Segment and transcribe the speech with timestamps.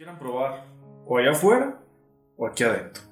[0.00, 0.64] quieran probar
[1.06, 1.78] o allá afuera
[2.38, 3.02] o aquí adentro.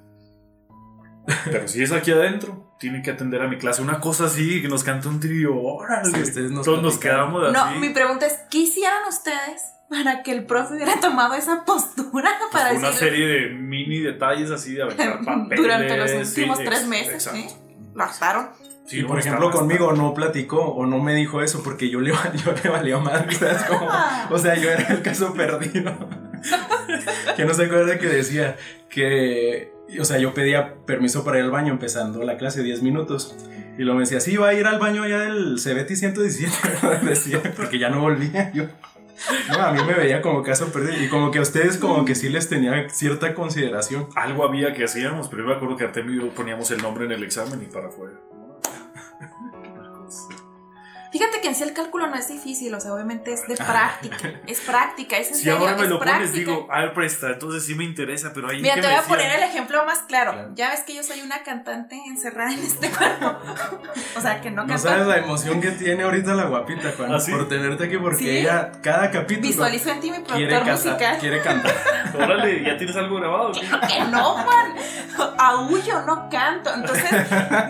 [1.45, 3.83] Pero si es aquí adentro, tienen que atender a mi clase.
[3.83, 5.55] Una cosa así, que nos canta un trío.
[5.55, 6.09] Órale.
[6.11, 7.53] Sí, ustedes nos Todos nos quedamos así.
[7.75, 12.31] No, mi pregunta es, ¿qué hicieron ustedes para que el profe hubiera tomado esa postura
[12.51, 15.61] para Fue una decirle serie de mini detalles así de aventar papeles.
[15.61, 17.13] durante los sí, últimos tres ex- meses?
[17.27, 17.39] exacto.
[17.39, 17.81] ¿eh?
[17.93, 18.49] Lo hartaron.
[18.87, 21.99] Sí, y no, por ejemplo, conmigo no platicó o no me dijo eso porque yo
[22.01, 22.09] le,
[22.43, 23.31] yo le valía madre.
[23.35, 23.87] ¿sabes cómo?
[24.31, 25.93] O sea, yo era el caso perdido.
[27.35, 28.57] Que no se acuerda que decía
[28.89, 33.35] que, o sea, yo pedía permiso para ir al baño empezando la clase 10 minutos.
[33.77, 36.51] Y luego me decía, sí, va a ir al baño allá del Cebeti 117.
[37.03, 38.65] decía, porque ya no volvía yo.
[39.49, 41.01] No, a mí me veía como caso perdido.
[41.01, 44.07] Y como que a ustedes como que sí les tenía cierta consideración.
[44.15, 47.05] Algo había que hacíamos, pero yo me acuerdo que Artemio y yo poníamos el nombre
[47.05, 48.13] en el examen y para afuera.
[51.11, 54.31] Fíjate que en sí el cálculo no es difícil, o sea, obviamente es de práctica.
[54.45, 56.51] Es práctica, es en Si serio, ahora me es lo pones, práctica.
[56.51, 59.31] digo, a ver, presta, entonces sí me interesa, pero ahí Mira, te voy a poner
[59.37, 60.31] el ejemplo más claro.
[60.33, 60.51] Claro.
[60.55, 63.37] Ya ves que yo soy una cantante encerrada en este cuerpo.
[64.17, 64.83] o sea, que no No canto.
[64.83, 67.31] sabes la emoción que tiene ahorita la guapita, Juan, ¿Ah, sí?
[67.31, 68.29] por tenerte aquí, porque Sí.
[68.29, 71.17] ella, cada capítulo, Visualizo en ti mi quiere productor musical.
[71.19, 71.73] Quiere cantar.
[72.15, 73.51] Órale, ¿ya tienes algo grabado?
[73.53, 73.61] ¿qué?
[73.61, 74.75] Que no, Juan.
[75.37, 76.71] Aullo, no canto.
[76.73, 77.09] Entonces,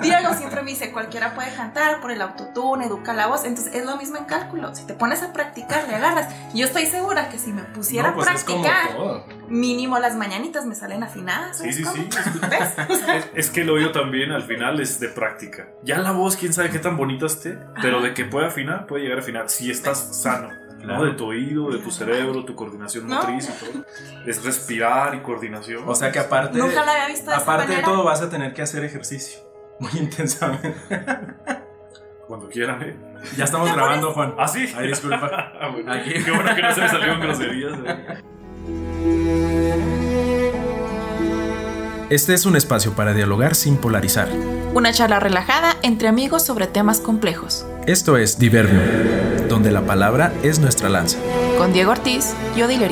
[0.01, 3.45] Diego siempre me dice, cualquiera puede cantar por el autotune, educa la voz.
[3.45, 4.73] Entonces, es lo mismo en cálculo.
[4.75, 6.33] Si te pones a practicar, le agarras.
[6.53, 9.25] Yo estoy segura que si me pusiera No, pues a es como practicar, todo.
[9.47, 11.57] mínimo las mañanitas me salen afinadas.
[11.59, 11.95] Sí, ¿sabes sí, cómo?
[11.95, 12.09] sí.
[13.15, 15.67] Es, es que el oído también al final es de práctica.
[15.83, 19.03] Ya la voz, quién sabe qué tan bonita esté, pero de que puede afinar, puede
[19.03, 20.49] llegar a afinar si estás sano.
[20.49, 20.85] ¿no?
[20.85, 21.03] Claro.
[21.05, 23.15] De tu oído, de tu cerebro, tu coordinación No.
[23.17, 23.85] motriz y todo.
[24.25, 25.83] Es respirar y coordinación.
[25.87, 28.29] O sea que aparte, Nunca la había visto de esa aparte de todo vas a
[28.29, 29.39] tener que hacer ejercicio.
[29.79, 30.73] Muy intensamente.
[32.29, 32.95] Cuando quieran, ¿eh?
[33.37, 34.35] Ya estamos grabando, Juan.
[34.37, 34.71] ¿Ah, sí?
[34.77, 35.51] Ay, disculpa.
[35.59, 35.91] Ah, bueno.
[35.91, 36.13] Aquí.
[36.23, 37.73] Qué bueno que no se me salieron groserías.
[37.83, 38.21] ¿eh?
[42.11, 44.29] Este es un espacio para dialogar sin polarizar.
[44.75, 47.65] Una charla relajada entre amigos sobre temas complejos.
[47.87, 51.17] Esto es Diverbium, donde la palabra es nuestra lanza.
[51.57, 52.91] Con Diego Ortiz y Odile.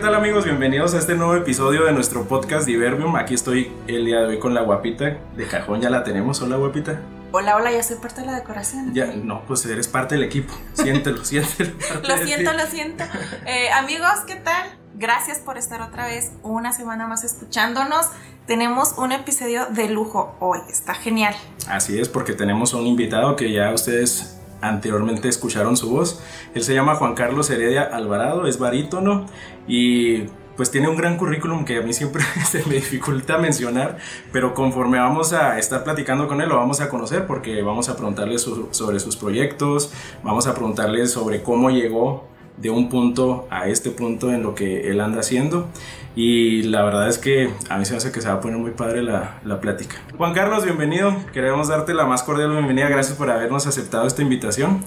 [0.00, 0.46] Tal amigos?
[0.46, 3.16] Bienvenidos a este nuevo episodio de nuestro podcast Diverbium.
[3.16, 6.40] Aquí estoy el día de hoy con la guapita de cajón, ya la tenemos.
[6.40, 7.02] Hola, guapita.
[7.32, 8.94] Hola, hola, ya soy parte de la decoración.
[8.94, 10.54] Ya, no, pues eres parte del equipo.
[10.72, 11.72] Siéntelo, siéntelo.
[12.08, 13.04] Lo siento, lo siento.
[13.44, 14.70] Eh, amigos, ¿qué tal?
[14.94, 18.06] Gracias por estar otra vez una semana más escuchándonos.
[18.46, 20.60] Tenemos un episodio de lujo hoy.
[20.70, 21.34] Está genial.
[21.68, 26.22] Así es, porque tenemos un invitado que ya ustedes anteriormente escucharon su voz.
[26.54, 29.26] Él se llama Juan Carlos Heredia Alvarado, es barítono
[29.66, 30.24] y
[30.56, 33.96] pues tiene un gran currículum que a mí siempre se me dificulta mencionar,
[34.32, 37.96] pero conforme vamos a estar platicando con él lo vamos a conocer porque vamos a
[37.96, 39.90] preguntarle sobre sus proyectos,
[40.22, 42.28] vamos a preguntarle sobre cómo llegó
[42.58, 45.68] de un punto a este punto en lo que él anda haciendo
[46.16, 48.58] y la verdad es que a mí se me hace que se va a poner
[48.58, 49.96] muy padre la, la plática.
[50.16, 51.16] Juan Carlos, bienvenido.
[51.32, 52.88] Queremos darte la más cordial bienvenida.
[52.88, 54.82] Gracias por habernos aceptado esta invitación.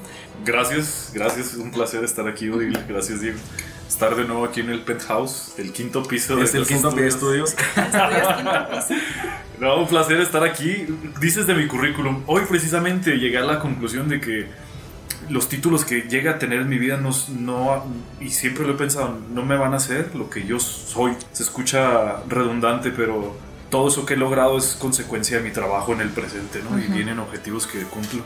[0.45, 1.53] Gracias, gracias.
[1.53, 2.79] Es un placer estar aquí, Odile.
[2.87, 3.37] Gracias, Diego.
[3.87, 7.07] Estar de nuevo aquí en el penthouse, el quinto piso de Es el quinto de
[7.07, 7.53] estudios.
[7.53, 8.85] estudios.
[9.59, 10.87] No, un placer estar aquí.
[11.21, 12.23] Dices de mi currículum.
[12.25, 14.47] Hoy precisamente llegué a la conclusión de que
[15.29, 17.85] los títulos que llega a tener en mi vida no, no
[18.19, 21.13] y siempre lo he pensado, no me van a hacer lo que yo soy.
[21.31, 23.35] Se escucha redundante, pero
[23.69, 26.77] todo eso que he logrado es consecuencia de mi trabajo en el presente, ¿no?
[26.79, 26.93] Y Ujú.
[26.93, 28.23] vienen objetivos que cumplo.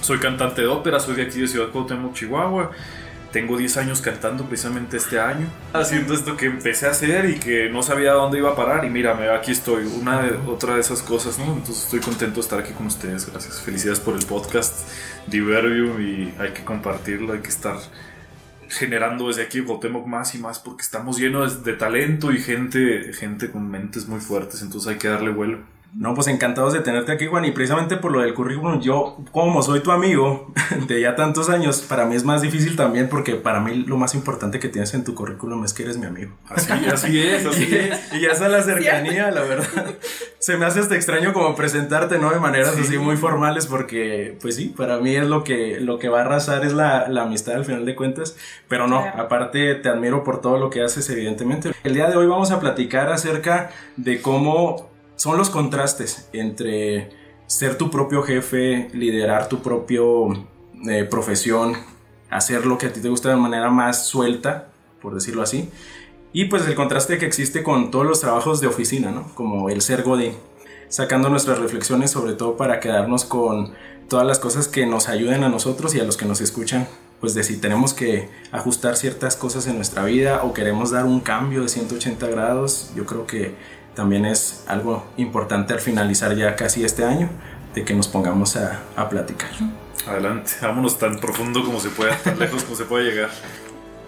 [0.00, 2.70] Soy cantante de ópera, soy de aquí de Ciudad Cuauhtémoc, Chihuahua.
[3.34, 7.68] Tengo 10 años cantando precisamente este año, haciendo esto que empecé a hacer y que
[7.68, 8.84] no sabía dónde iba a parar.
[8.84, 11.46] Y mírame, aquí estoy, una de, otra de esas cosas, ¿no?
[11.46, 13.28] Entonces estoy contento de estar aquí con ustedes.
[13.28, 13.60] Gracias.
[13.60, 14.88] Felicidades por el podcast
[15.26, 17.76] Diverbium y hay que compartirlo, hay que estar
[18.68, 23.50] generando desde aquí Cuauhtémoc más y más porque estamos llenos de talento y gente, gente
[23.50, 24.62] con mentes muy fuertes.
[24.62, 25.73] Entonces hay que darle vuelo.
[25.96, 27.44] No, pues encantados de tenerte aquí, Juan.
[27.44, 30.52] Y precisamente por lo del currículum, yo, como soy tu amigo
[30.88, 34.14] de ya tantos años, para mí es más difícil también porque para mí lo más
[34.16, 36.32] importante que tienes en tu currículum es que eres mi amigo.
[36.48, 38.12] Así, así es, así es.
[38.12, 39.94] Y ya está la cercanía, la verdad.
[40.40, 42.30] Se me hace hasta extraño como presentarte, ¿no?
[42.30, 42.80] De maneras Sí.
[42.82, 46.24] así muy formales, porque, pues sí, para mí es lo que, lo que va a
[46.24, 48.36] arrasar es la, la amistad al final de cuentas.
[48.68, 49.22] Pero no, Claro.
[49.22, 51.70] aparte te admiro por todo lo que haces, evidentemente.
[51.84, 57.10] El día de hoy vamos a platicar acerca de cómo son los contrastes entre
[57.46, 60.28] ser tu propio jefe, liderar tu propio
[60.88, 61.76] eh, profesión,
[62.30, 64.68] hacer lo que a ti te gusta de manera más suelta,
[65.00, 65.70] por decirlo así.
[66.32, 69.32] Y pues el contraste que existe con todos los trabajos de oficina, ¿no?
[69.34, 70.32] Como el ser Godín.
[70.88, 73.72] sacando nuestras reflexiones, sobre todo para quedarnos con
[74.08, 76.86] todas las cosas que nos ayuden a nosotros y a los que nos escuchan,
[77.20, 81.20] pues de si tenemos que ajustar ciertas cosas en nuestra vida o queremos dar un
[81.20, 83.54] cambio de 180 grados, yo creo que
[83.94, 87.28] también es algo importante al finalizar ya casi este año,
[87.74, 89.50] de que nos pongamos a, a platicar.
[90.06, 93.30] Adelante, vámonos tan profundo como se pueda, tan lejos como se pueda llegar.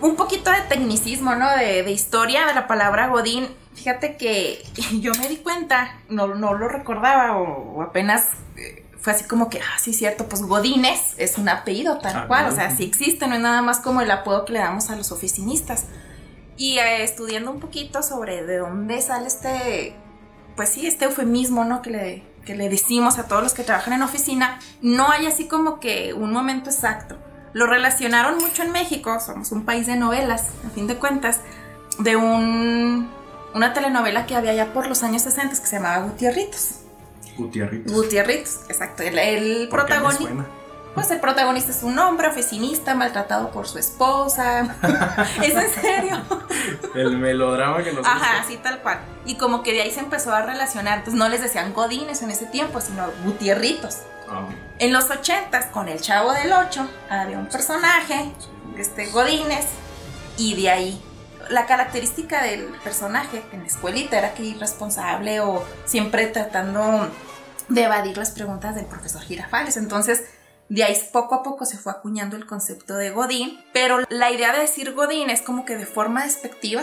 [0.01, 1.51] Un poquito de tecnicismo, ¿no?
[1.57, 3.49] De, de historia de la palabra Godín.
[3.75, 4.63] Fíjate que
[5.01, 9.49] yo me di cuenta, no, no lo recordaba o, o apenas eh, fue así como
[9.49, 12.57] que, ah, sí, cierto, pues Godínez es un apellido tal Ah, cual, o no.
[12.57, 15.13] sea, sí existe, no es nada más como el apodo que le damos a los
[15.13, 15.85] oficinistas.
[16.57, 19.95] Y eh, estudiando un poquito sobre de dónde sale este,
[20.57, 21.83] pues sí, este eufemismo, ¿no?
[21.83, 25.47] Que le, que le decimos a todos los que trabajan en oficina, no hay así
[25.49, 27.19] como que un momento exacto.
[27.53, 31.41] Lo relacionaron mucho en México, somos un país de novelas, a fin de cuentas,
[31.99, 33.11] de un,
[33.55, 36.81] una telenovela que había ya por los años 60 que se llamaba Gutierritos.
[37.37, 37.91] Gutiérrez.
[37.91, 39.03] Gutierritos, exacto.
[39.03, 40.47] El, el ¿Por qué me protagonista.
[40.97, 44.75] Pues el protagonista es un hombre oficinista maltratado por su esposa.
[45.43, 46.17] es en serio.
[46.95, 49.01] El melodrama que nos Ajá, así tal cual.
[49.27, 51.01] Y como que de ahí se empezó a relacionar.
[51.01, 53.99] Entonces no les decían godines en ese tiempo, sino gutierritos.
[54.31, 54.49] Ah,
[54.79, 58.33] En los ochentas, con el Chavo del Ocho, había un personaje,
[58.79, 59.67] este Godínez,
[60.39, 61.03] y de ahí.
[61.51, 67.07] La característica del personaje en la escuelita era que irresponsable o siempre tratando
[67.69, 69.77] de evadir las preguntas del profesor Girafales.
[69.77, 70.25] Entonces,
[70.69, 74.53] de ahí poco a poco se fue acuñando el concepto de Godín, pero la idea
[74.53, 76.83] de decir Godín es como que de forma despectiva,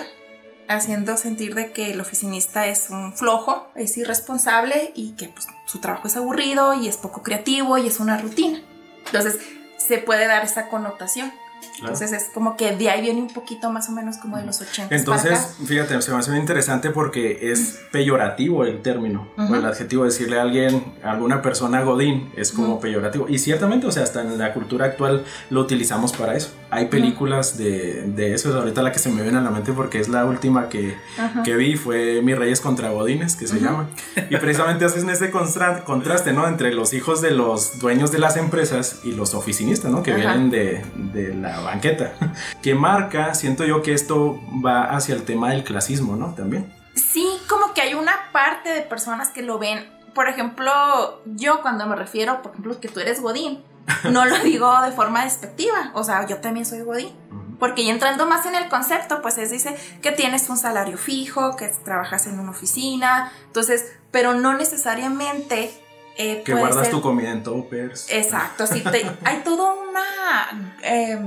[0.68, 5.80] haciendo sentir de que el oficinista es un flojo, es irresponsable y que pues, su
[5.80, 8.62] trabajo es aburrido y es poco creativo y es una rutina.
[9.06, 9.40] Entonces
[9.78, 11.34] se puede dar esa connotación.
[11.78, 11.94] Claro.
[11.94, 14.62] Entonces es como que de ahí viene un poquito más o menos como de los
[14.62, 14.94] 80.
[14.96, 19.54] Entonces, fíjate, se me hace muy interesante porque es peyorativo el término Ujú.
[19.54, 20.04] o el adjetivo.
[20.06, 22.82] Decirle a alguien, a alguna persona godín, es como Ujú.
[22.82, 23.26] peyorativo.
[23.30, 26.52] Y ciertamente, o sea, hasta en la cultura actual lo utilizamos para eso.
[26.70, 28.54] Hay películas de, de eso.
[28.58, 30.96] Ahorita la que se me viene a la mente porque es la última que,
[31.44, 33.90] que vi fue Mis Reyes contra Godines, que se llama.
[34.30, 36.48] Y precisamente hacen ese contraste, ¿no?
[36.48, 40.02] Entre los hijos de los dueños de las empresas y los oficinistas, ¿no?
[40.04, 42.14] Que vienen de, de la banqueta.
[42.62, 46.34] Que marca, siento yo que esto va hacia el tema del clasismo, ¿no?
[46.34, 46.74] También.
[46.96, 49.92] Sí, como que hay una parte de personas que lo ven.
[50.14, 53.64] Por ejemplo, yo cuando me refiero, por ejemplo, que tú eres Godín,
[54.10, 55.92] no lo digo de forma despectiva.
[55.94, 57.14] O sea, yo también soy Godín.
[57.60, 61.56] Porque ya entrando más en el concepto, pues es dice que tienes un salario fijo,
[61.56, 65.72] que trabajas en una oficina, entonces, pero no necesariamente
[66.18, 68.08] eh, Que guardas ser- tu comida en toppers.
[68.10, 69.94] Exacto, sí, te- hay todo un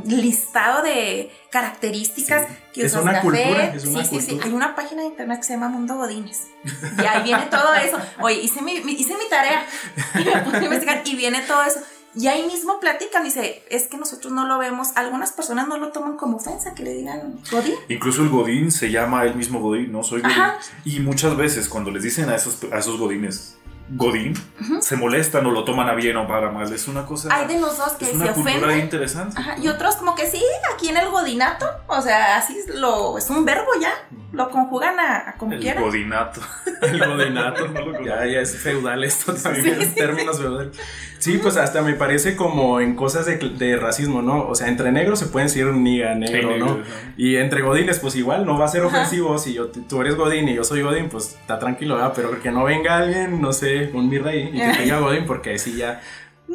[0.05, 2.55] listado de característas Sí.
[2.73, 3.23] que Es usas una café.
[3.27, 4.27] cultura, es una sí, sí, sí.
[4.29, 4.47] cultura.
[4.47, 6.49] Hay una página de internet que se llama Mundo Godines.
[6.65, 7.99] Y ahí viene todo eso.
[8.21, 9.67] Oye, hice mi, mi- hice mi tarea
[10.15, 11.81] y me puse a investigar y viene todo eso.
[12.15, 15.93] Y ahí mismo platican, dice, es que nosotros no lo vemos, algunas personas no lo
[15.93, 17.75] toman como ofensa, que le digan Godín.
[17.91, 20.03] Incluso el Godín se llama él mismo Godín, ¿no?
[20.03, 20.33] Soy Godín.
[20.41, 20.59] Ajá.
[20.87, 23.57] Y muchas veces cuando les dicen a esos, a esos Godines
[23.89, 24.35] Godín,
[24.81, 26.73] se molestan o lo toman a bien o para mal.
[26.73, 27.29] Es una cosa.
[27.35, 28.81] Hay de los dos que es se una cultura ofenden.
[28.81, 29.39] interesante.
[29.39, 30.43] Ajá, y otros como que sí,
[30.75, 33.93] aquí en el godinato, o sea, así es lo es un verbo ya,
[34.33, 35.83] lo conjugan a, a como El quieran.
[35.85, 36.41] Godinato.
[36.83, 37.69] El godinato.
[37.69, 39.95] No lo ya, ya es feudal esto, también, Sí, sí.
[39.95, 40.77] términos feudales.
[41.19, 44.47] Sí, pues hasta me parece como en cosas de, de racismo, ¿no?
[44.47, 46.67] O sea, entre negros se pueden decir niga, negro, ¿no?
[46.67, 47.13] negro, ajá.
[47.17, 48.89] Y entre godines, pues igual, no va a ser Ajá.
[48.99, 49.39] ofensivo.
[49.39, 52.13] Si yo, tú eres godín y yo soy godín, pues está tranquilo, ¿verdad?
[52.15, 55.25] Pero que no venga alguien, no sé, un mi rey y que te diga godín,
[55.27, 56.01] porque sí ya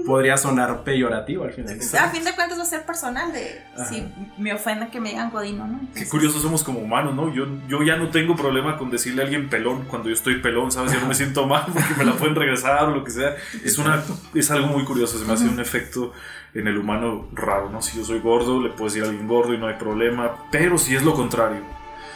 [0.06, 1.78] podría sonar peyorativo al final.
[2.00, 3.86] A fin de cuentas va a ser personal de Ajá.
[3.86, 5.80] si me ofende que me digan godino, ¿no?
[5.80, 7.34] Qué Entonces, curiosos somos como humanos, ¿no?
[7.34, 10.72] Yo, yo ya no tengo problema con decirle a alguien pelón cuando yo estoy pelón,
[10.72, 10.94] ¿sabes?
[10.94, 13.36] Yo no me siento mal porque me la pueden regresar o lo que sea.
[13.64, 14.02] Es, una,
[14.34, 16.14] es algo muy curioso, se me hace un efecto
[16.54, 17.82] en el humano raro, ¿no?
[17.82, 20.78] Si yo soy gordo, le puedo decir a alguien gordo y no hay problema, pero
[20.78, 21.62] si es lo contrario,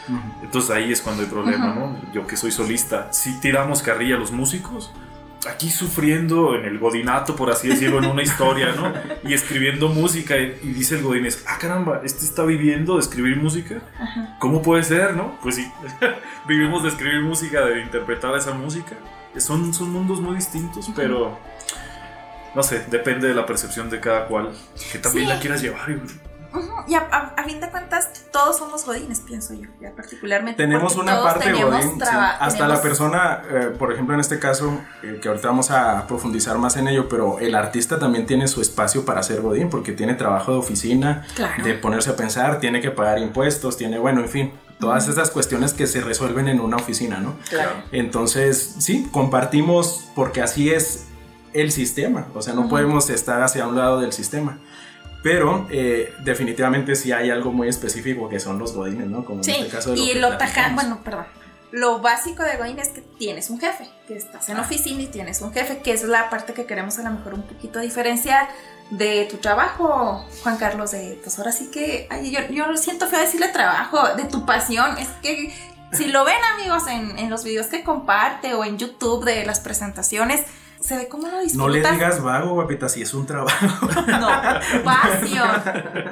[0.07, 0.19] Ujú.
[0.43, 1.79] entonces ahí es cuando hay problema, Ujú.
[1.79, 2.01] ¿no?
[2.13, 4.91] Yo que soy solista, si tiramos carrilla a los músicos,
[5.49, 8.91] aquí sufriendo en el godinato, por así decirlo, en una historia, ¿no?
[9.29, 13.37] Y escribiendo música y, y dice el godínez, ah caramba, este está viviendo de escribir
[13.37, 13.81] música.
[13.99, 14.37] Ajá.
[14.39, 15.37] ¿Cómo puede ser, no?
[15.43, 15.71] Pues sí,
[16.47, 18.95] vivimos de escribir música, de interpretar esa música.
[19.37, 21.37] Son, son mundos muy distintos, pero
[22.55, 24.51] no sé, depende de la percepción de cada cual,
[24.91, 25.33] que también Sí.
[25.33, 25.89] la quieras llevar.
[25.91, 26.01] y-
[26.87, 30.61] Y a, a- a fin de cuentas, todos somos godines, pienso yo, ya particularmente.
[30.63, 32.01] Tenemos una parte godín, sí.
[32.01, 36.05] hasta tenemos- la persona, eh, por ejemplo en este caso, eh, que ahorita vamos a
[36.07, 39.91] profundizar más en ello, pero el artista también tiene su espacio para ser godín, porque
[39.93, 41.63] tiene trabajo de oficina, Claro.
[41.63, 45.73] de ponerse a pensar, tiene que pagar impuestos, tiene, bueno, en fin, todas esas cuestiones
[45.73, 47.35] que se resuelven en una oficina, ¿no?
[47.49, 47.71] Claro.
[47.91, 51.07] Entonces, sí, compartimos porque así es
[51.53, 54.59] el sistema, o sea, no podemos estar hacia un lado del sistema.
[55.25, 59.25] Pero eh, definitivamente sí hay algo muy específico que son los godines, ¿no?
[59.25, 60.75] Como Sí, en este caso de y que lo platicamos.
[60.75, 61.25] bueno, perdón.
[61.71, 64.51] Lo básico de Godín es que tienes un jefe, que estás Ah.
[64.51, 67.33] en oficina y tienes un jefe, que es la parte que queremos a lo mejor
[67.33, 68.47] un poquito diferenciar
[68.91, 73.07] de tu trabajo, Juan Carlos, de pues ahora sí que, ay, yo, yo lo siento
[73.07, 75.51] feo decirle trabajo, de tu pasión, es que
[75.91, 79.59] si lo ven amigos en, en los videos que comparte o en YouTube de las
[79.59, 80.43] presentaciones,
[80.79, 83.87] se ve cómo lo No le digas vago, guapita, si es un trabajo.
[84.07, 84.29] No,
[84.83, 85.49] pasión,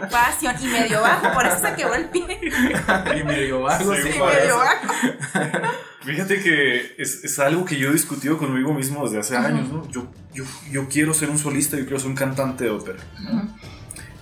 [0.09, 2.39] pasión, y medio bajo, por eso se quebró el pie,
[3.19, 4.41] y medio vago, Sí, sí, y parece.
[4.41, 4.93] medio bajo.
[6.03, 9.87] Fíjate que es, es algo que yo he discutido conmigo mismo desde hace años, ¿no?
[9.89, 12.99] Yo, yo, yo quiero ser un solista, yo quiero ser un cantante de ópera.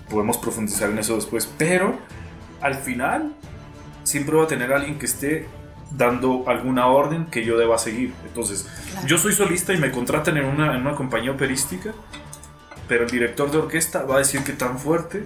[0.10, 1.98] Podemos profundizar en eso después, pero
[2.62, 3.34] al final
[4.04, 5.48] siempre va a tener alguien que esté
[5.96, 8.14] dando alguna orden que yo deba seguir.
[8.26, 9.08] Entonces, Claro.
[9.08, 11.92] yo soy solista y me contratan en una, en una compañía operística,
[12.88, 15.24] pero el director de orquesta va a decir qué tan fuerte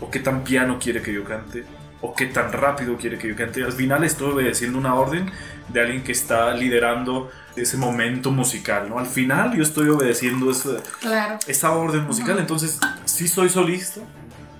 [0.00, 1.64] o qué tan piano quiere que yo cante
[2.00, 3.62] o qué tan rápido quiere que yo cante.
[3.62, 5.30] Al final estoy obedeciendo una orden
[5.68, 8.98] de alguien que está liderando ese momento musical, ¿no?
[8.98, 11.38] Al final yo estoy obedeciendo esa, Claro.
[11.46, 14.00] esa orden musical, entonces sí soy solista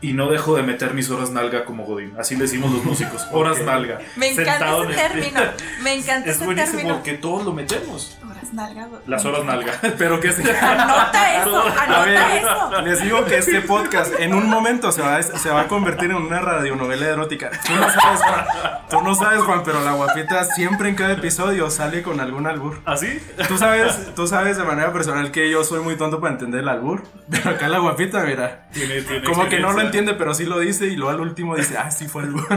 [0.02, 2.12] y no dejo de meter mis horas nalga como Godín.
[2.18, 4.00] Así le decimos los músicos, horas nalga.
[4.16, 5.40] Me encanta Sentado ese en el- término.
[5.82, 6.94] Me encanta Es ese buenísimo término.
[6.96, 8.18] porque todos lo metemos.
[8.52, 8.86] Horas nalga.
[8.86, 9.00] güey.
[9.06, 9.72] Las horas nalga.
[9.98, 10.56] Pero que se...
[10.56, 12.80] Anota eso, A anota ver, eso.
[12.82, 16.10] les digo que este podcast en un momento se va, a- se va a convertir
[16.10, 17.50] en una radionovela erótica.
[17.66, 18.44] Tú no sabes, Juan,
[18.90, 22.80] tú no sabes, Juan, pero la guapita siempre en cada episodio sale con algún albur.
[22.84, 23.20] ¿Así?
[23.48, 26.68] Tú sabes, tú sabes de manera personal que yo soy muy tonto para entender el
[26.68, 27.02] albur.
[27.30, 30.58] Pero acá la guapita, mira, Tiene, tiene como que no lo entiende, pero sí lo
[30.58, 32.46] dice y luego al último dice, ah, sí fue albur.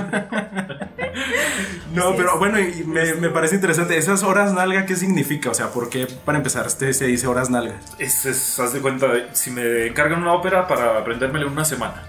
[1.94, 3.98] No, Sí, pero bueno, y me, me parece interesante.
[3.98, 5.50] ¿Esas horas nalga qué significa?
[5.50, 7.75] O sea, ¿por qué para empezar este se dice horas nalga?
[8.00, 12.04] Es, es, haz de cuenta, si me encargan una ópera para aprendérmela en una semana,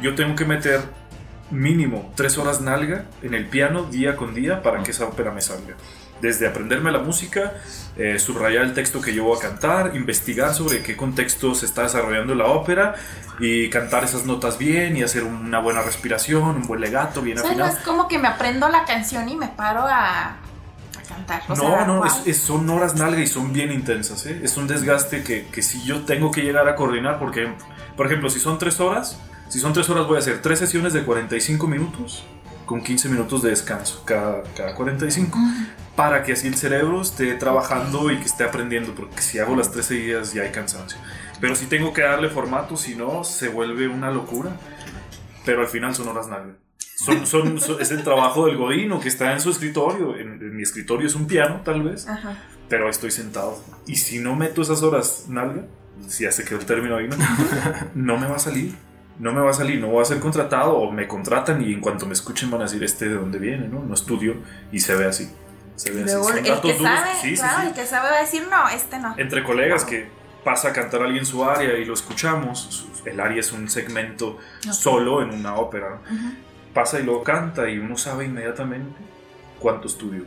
[0.00, 0.80] yo tengo que meter
[1.50, 5.40] mínimo tres horas nalga en el piano día con día para que esa ópera me
[5.40, 5.74] salga.
[6.20, 7.52] Desde aprenderme la música,
[7.98, 11.82] eh, subrayar el texto que yo voy a cantar, investigar sobre qué contexto se está
[11.82, 12.94] desarrollando la ópera
[13.38, 17.42] y cantar esas notas bien y hacer una buena respiración, un buen legato bien O
[17.42, 17.78] sea, no afinado.
[17.78, 20.36] es como que me aprendo la canción y me paro a
[21.16, 21.42] cantar.
[21.48, 22.06] O No, sea, no, wow.
[22.06, 24.24] es- es- son horas nalga y son bien intensas.
[24.26, 24.40] ¿eh?
[24.42, 27.52] Es un desgaste que, que si yo tengo que llegar a coordinar, porque,
[27.96, 29.18] por ejemplo, si son tres horas,
[29.48, 32.24] si son tres horas voy a hacer tres sesiones de 45 minutos
[32.64, 35.48] con 15 minutos de descanso cada, cada 45 Ujú.
[35.94, 39.70] para que así el cerebro esté trabajando y que esté aprendiendo, porque si hago las
[39.70, 40.98] tres seguidas ya hay cansancio.
[41.40, 44.50] Pero si tengo que darle formato, si no, se vuelve una locura.
[45.44, 46.54] Pero al final son horas nalga.
[46.96, 50.16] Son, son, son- es el trabajo del godino que está en su escritorio.
[50.16, 52.36] En, en mi escritorio es un piano, tal vez, Ajá.
[52.70, 53.62] pero estoy sentado.
[53.86, 55.66] Y si no meto esas horas nalga,
[56.08, 57.16] si ya se quedó el término ahí, ¿no?
[57.94, 58.74] no me va a salir.
[59.18, 61.80] No me va a salir, no voy a ser contratado o me contratan y en
[61.80, 63.82] cuanto me escuchen van a decir este de dónde viene, ¿no?
[63.82, 64.36] No estudio
[64.72, 65.30] y se ve así.
[65.74, 66.36] Se ve Luego, así.
[66.38, 68.68] Son el que sabe, Sí, sí, claro, sí el que sabe va a decir, no,
[68.68, 69.14] este no.
[69.16, 70.08] entre colegas que
[70.44, 74.38] pasa a cantar alguien en su área y lo escuchamos, el área es un segmento
[74.66, 74.72] Ok.
[74.72, 76.14] solo en una ópera, ¿no?
[76.14, 76.34] Ujú.
[76.76, 79.00] Pasa y lo canta y uno sabe inmediatamente
[79.58, 80.24] cuánto estudió.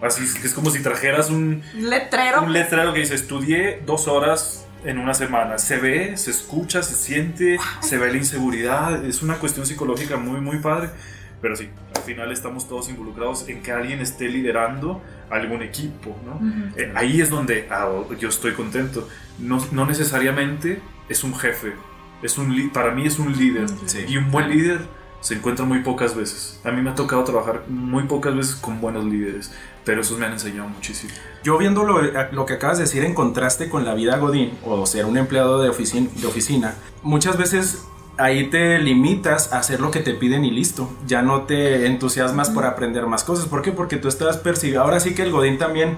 [0.00, 2.42] Así es, que es como si trajeras un, letrero.
[2.42, 5.58] un letrero que dice estudié dos horas en una semana.
[5.58, 9.04] Se ve, se escucha, se siente, se ve la inseguridad.
[9.04, 10.90] Es una cuestión psicológica muy, muy padre.
[11.42, 16.40] Pero sí, al final estamos todos involucrados en que alguien esté liderando algún equipo, ¿no?
[16.76, 17.88] Eh, ahí es donde ah,
[18.20, 19.08] yo estoy contento.
[19.40, 21.72] No, no necesariamente es un jefe,
[22.22, 23.68] es un para mí es un líder.
[23.86, 24.04] Sí.
[24.08, 24.80] Y un buen líder
[25.20, 26.60] se encuentra muy pocas veces.
[26.64, 29.52] A mí me ha tocado trabajar muy pocas veces con buenos líderes,
[29.84, 31.12] pero esos me han enseñado muchísimo.
[31.42, 32.00] Yo viendo lo,
[32.32, 35.62] lo que acabas de decir en contraste con la vida Godín o ser un empleado
[35.62, 37.84] de oficina, de oficina, muchas veces
[38.18, 40.90] ahí te limitas a hacer lo que te piden y listo.
[41.06, 43.46] Ya no te entusiasmas por aprender más cosas.
[43.46, 43.72] ¿Por qué?
[43.72, 44.82] Porque tú estás percibiendo.
[44.82, 45.96] Ahora sí que el Godín también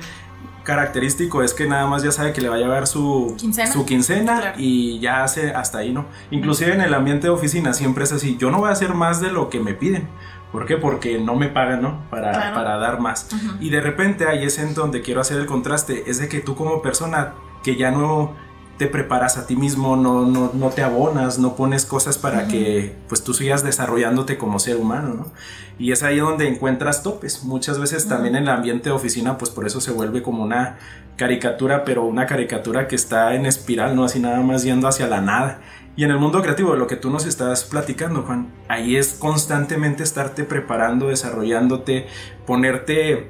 [0.65, 3.71] característico es que nada más ya sabe que le va a llevar su Quincena.
[3.73, 4.57] su quincena Claro.
[4.59, 6.07] y ya hace hasta ahí, ¿no?
[6.31, 8.37] Inclusive en el ambiente de oficina siempre es así.
[8.39, 10.09] Yo no voy a hacer más de lo que me piden.
[10.53, 10.77] ¿Por qué?
[10.77, 12.01] Porque no me pagan, ¿no?
[12.11, 12.55] Para, Claro.
[12.57, 13.29] para dar más.
[13.61, 16.55] Y de repente ahí es en donde quiero hacer el contraste, es de que tú
[16.57, 18.33] como persona que ya no
[18.81, 22.97] te preparas a ti mismo, no, no, no te abonas, no pones cosas para que
[23.09, 25.33] pues tú sigas desarrollándote como ser humano, ¿no?
[25.79, 27.45] Y es ahí donde encuentras topes.
[27.45, 30.79] Muchas veces también en el ambiente de oficina, pues por eso se vuelve como una
[31.17, 35.21] caricatura, pero una caricatura que está en espiral, no así nada más yendo hacia la
[35.21, 35.61] nada.
[35.95, 40.03] Y en el mundo creativo, lo que tú nos estás platicando, Juan, ahí es constantemente
[40.03, 42.07] estarte preparando, desarrollándote,
[42.47, 43.29] ponerte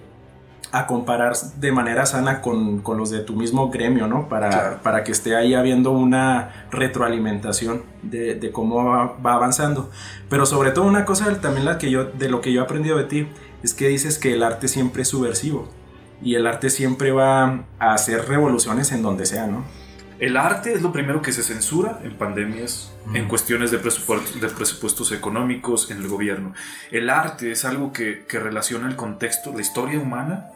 [0.73, 4.29] a comparar de manera sana con, los de tu mismo gremio, ¿no?
[4.29, 9.91] Para, para, que esté ahí habiendo una retroalimentación de, cómo va, avanzando.
[10.29, 12.97] Pero sobre todo una cosa también la que yo, de lo que yo he aprendido
[12.99, 13.29] de ti
[13.63, 15.69] es que dices que el arte siempre es subversivo
[16.23, 19.65] y el arte siempre va a hacer revoluciones en donde sea, ¿no?
[20.21, 24.49] El arte es lo primero que se censura en pandemias, en cuestiones de presupuestos, de
[24.49, 26.53] presupuestos económicos, en el gobierno.
[26.91, 30.51] El arte es algo que, que relaciona el contexto, la historia humana,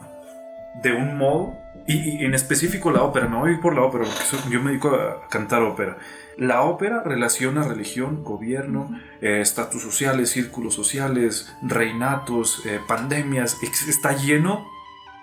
[0.83, 4.05] de un modo, y, en específico la ópera, me voy a ir por la ópera,
[4.05, 5.99] porque yo me dedico a cantar ópera.
[6.37, 8.91] La ópera relaciona religión, gobierno,
[9.21, 14.67] eh, estatus sociales, círculos sociales, reinatos, eh, pandemias, está lleno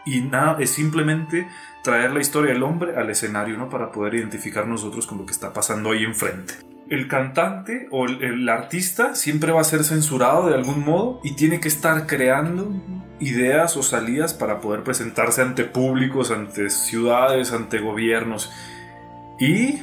[0.05, 1.47] y nada, es simplemente
[1.83, 3.69] traer la historia del hombre al escenario, ¿no?
[3.69, 6.53] Para poder identificar nosotros con lo que está pasando ahí enfrente.
[6.89, 11.59] El cantante o el artista siempre va a ser censurado de algún modo y tiene
[11.59, 12.73] que estar creando
[13.21, 18.51] ideas o salidas para poder presentarse ante públicos, ante ciudades, ante gobiernos.
[19.39, 19.79] Y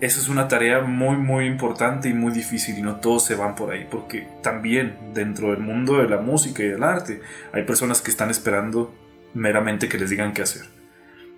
[0.00, 3.54] esa es una tarea muy muy importante y muy difícil y no todos se van
[3.54, 8.02] por ahí porque también dentro del mundo de la música y del arte hay personas
[8.02, 8.94] que están esperando
[9.32, 10.66] meramente que les digan qué hacer.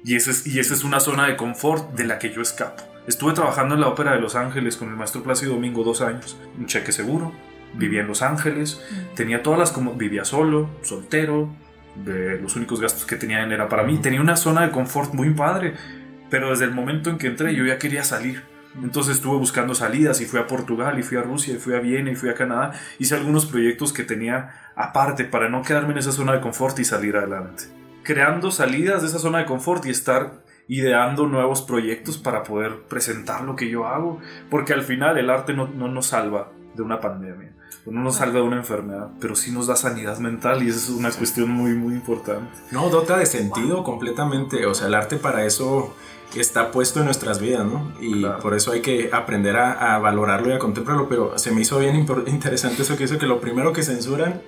[0.04, 2.82] Y esa es, y esa es una zona de confort de la que yo escapo.
[3.06, 6.36] Estuve trabajando en la Ópera de Los Ángeles con el maestro Plácido Domingo dos años,
[6.58, 7.32] un cheque seguro,
[7.74, 8.82] vivía en Los Ángeles,
[9.14, 11.50] tenía todas las como vivía solo, soltero,
[12.04, 15.30] de los únicos gastos que tenía era para mí, tenía una zona de confort muy
[15.30, 15.74] padre,
[16.30, 18.42] pero desde el momento en que entré yo ya quería salir.
[18.82, 21.80] Entonces estuve buscando salidas y fui a Portugal y fui a Rusia y fui a
[21.80, 22.72] Viena y fui a Canadá.
[22.98, 26.84] Hice algunos proyectos que tenía aparte para no quedarme en esa zona de confort y
[26.84, 27.64] salir adelante.
[28.04, 33.42] Creando salidas de esa zona de confort y estar ideando nuevos proyectos para poder presentar
[33.42, 34.20] lo que yo hago.
[34.50, 37.57] Porque al final el arte no, no nos salva de una pandemia
[37.90, 40.88] no nos salga de una enfermedad, pero sí nos da sanidad mental y esa es
[40.90, 42.50] una cuestión muy, muy importante.
[42.70, 45.94] No, dota de sentido completamente, o sea, el arte para eso
[46.36, 47.92] está puesto en nuestras vidas, ¿no?
[48.00, 51.78] Y por eso hay que aprender a, valorarlo y a contemplarlo, pero se me hizo
[51.78, 54.42] bien interesante eso que hizo que lo primero que censuran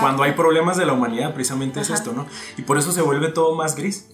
[0.00, 2.26] cuando hay problemas de la humanidad precisamente es esto, ¿no?
[2.56, 4.06] Y por eso se vuelve todo más gris.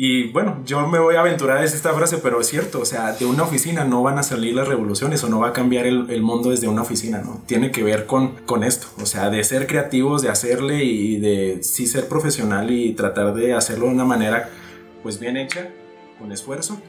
[0.00, 3.14] Y bueno, yo me voy a aventurar a esta frase, pero es cierto, o sea,
[3.14, 6.22] de una oficina no van a salir las revoluciones o no va a cambiar el,
[6.22, 7.42] mundo desde una oficina, ¿no?
[7.46, 11.64] Tiene que ver con, con esto, o sea, de ser creativos, de hacerle y de
[11.64, 14.50] sí ser profesional y tratar de hacerlo de una manera
[15.02, 15.68] pues bien hecha,
[16.20, 16.80] con esfuerzo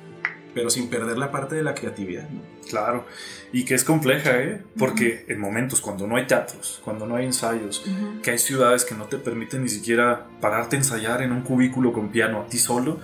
[0.54, 2.28] pero sin perder la parte de la creatividad.
[2.70, 3.06] Claro,
[3.52, 4.64] y que es compleja, ¿eh?
[4.78, 7.84] Porque en momentos cuando no hay teatros, cuando no hay ensayos,
[8.22, 11.92] que hay ciudades que no te permiten ni siquiera pararte a ensayar en un cubículo
[11.94, 13.00] con piano a ti solo,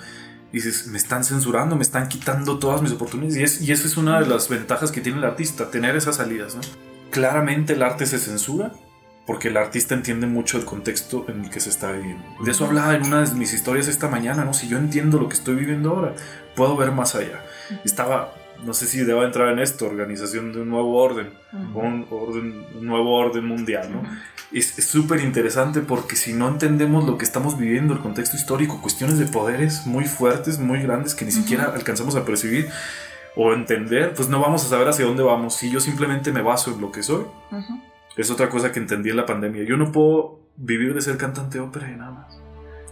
[0.51, 3.61] dices, me están censurando, me están quitando todas mis oportunidades.
[3.61, 6.55] Y, y esa es una de las ventajas que tiene el artista, tener esas salidas,
[6.55, 6.61] ¿no?
[7.11, 8.73] Claramente el arte se censura,
[9.25, 12.23] porque el artista entiende mucho el contexto en el que se está viviendo.
[12.43, 14.53] De eso hablaba en una de mis historias esta mañana, ¿no?
[14.53, 16.13] Si yo entiendo lo que estoy viviendo ahora,
[16.55, 17.43] puedo ver más allá.
[17.83, 18.33] Estaba,
[18.63, 21.33] no sé si debo entrar en esto, organización de un nuevo orden,
[21.73, 24.03] un, orden, un nuevo orden mundial, ¿no?
[24.51, 29.17] Es súper interesante porque si no entendemos lo que estamos viviendo, el contexto histórico, cuestiones
[29.17, 32.69] de poderes muy fuertes, muy grandes que ni siquiera alcanzamos a percibir
[33.35, 35.55] o entender, pues no vamos a saber hacia dónde vamos.
[35.55, 37.25] Si yo simplemente me baso en lo que soy,
[38.17, 39.63] es otra cosa que entendí en la pandemia.
[39.63, 42.41] Yo no puedo vivir de ser cantante de ópera y nada más.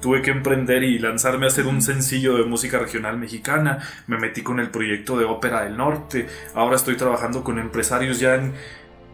[0.02, 3.80] Tuve que emprender y lanzarme a hacer un sencillo de música regional mexicana.
[4.08, 6.28] Me metí con el proyecto de Ópera del Norte.
[6.56, 8.54] Ahora estoy trabajando con empresarios ya en...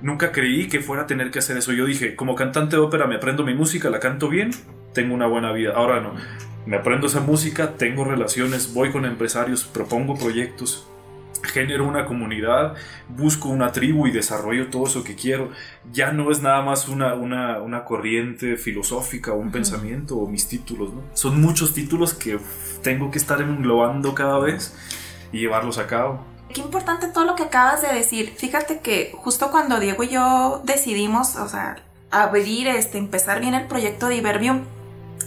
[0.01, 1.73] Nunca creí que fuera a tener que hacer eso.
[1.73, 4.49] Yo dije, como cantante de ópera me aprendo mi música, la canto bien,
[4.93, 5.73] tengo una buena vida.
[5.75, 6.15] Ahora no.
[6.65, 10.89] Me aprendo esa música, tengo relaciones, voy con empresarios, propongo proyectos,
[11.43, 12.75] genero una comunidad,
[13.07, 15.51] busco una tribu y desarrollo todo eso que quiero.
[15.91, 20.47] Ya no es nada más una, una, una corriente filosófica o un pensamiento o mis
[20.47, 21.01] títulos, ¿no?
[21.13, 22.39] Son muchos títulos que
[22.83, 24.75] tengo que estar englobando cada vez
[25.31, 26.25] y llevarlos a cabo.
[26.53, 28.33] Qué importante todo lo que acabas de decir.
[28.35, 31.77] Fíjate que justo cuando Diego y yo decidimos, o sea,
[32.09, 34.63] abrir, este, empezar bien el proyecto de Iberbium,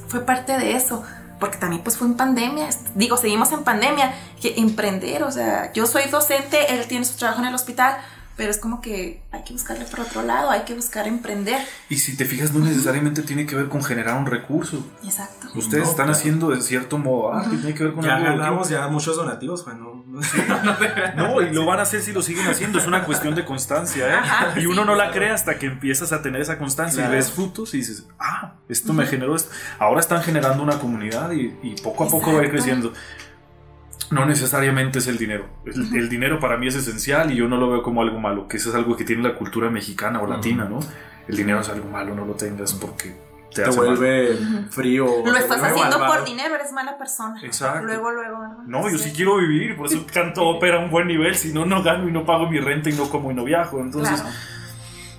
[0.08, 1.04] fue parte de eso
[1.42, 5.86] porque también pues fue en pandemia, digo, seguimos en pandemia, que emprender, o sea, yo
[5.86, 7.96] soy docente, él tiene su trabajo en el hospital,
[8.42, 11.60] pero es como que hay que buscarle por otro lado, hay que buscar emprender.
[11.88, 14.84] Y si te fijas, no necesariamente tiene que ver con generar un recurso.
[15.04, 15.46] Exacto.
[15.54, 16.10] Ustedes No, están claro.
[16.18, 19.78] haciendo de cierto modo arte, tiene que ver con Ya ganamos ya muchos donativos, Juan.
[19.78, 20.02] ¿no?
[21.16, 24.08] No, y lo van a hacer si lo siguen haciendo, es una cuestión de constancia,
[24.08, 24.12] ¿eh?
[24.14, 25.12] Ajá, y uno sí, no la claro.
[25.12, 27.12] cree hasta que empiezas a tener esa constancia Claro.
[27.12, 29.52] y ves frutos y dices, ah, esto me generó esto.
[29.78, 32.50] Ahora están generando una comunidad y, y poco a poco va a ir Exacto.
[32.56, 32.92] creciendo.
[34.10, 35.46] No necesariamente es el dinero.
[35.64, 38.56] El, dinero para mí es esencial y yo no lo veo como algo malo, que
[38.56, 40.80] eso es algo que tiene la cultura mexicana o latina, ¿no?
[41.28, 43.14] El dinero es algo malo, no lo tengas porque
[43.54, 43.76] te, Te mal.
[43.76, 44.36] vuelve
[44.70, 45.06] frío.
[45.24, 46.20] Lo estás vuelve haciendo malvado.
[46.20, 47.40] por dinero, eres mala persona.
[47.42, 47.84] Exacto.
[47.86, 48.40] Luego, luego.
[48.40, 48.56] ¿verdad?
[48.66, 51.64] No, yo sí quiero vivir, por eso canto ópera a un buen nivel, si no,
[51.64, 53.80] no gano y no pago mi renta y no como y no viajo.
[53.80, 54.34] Entonces, Claro.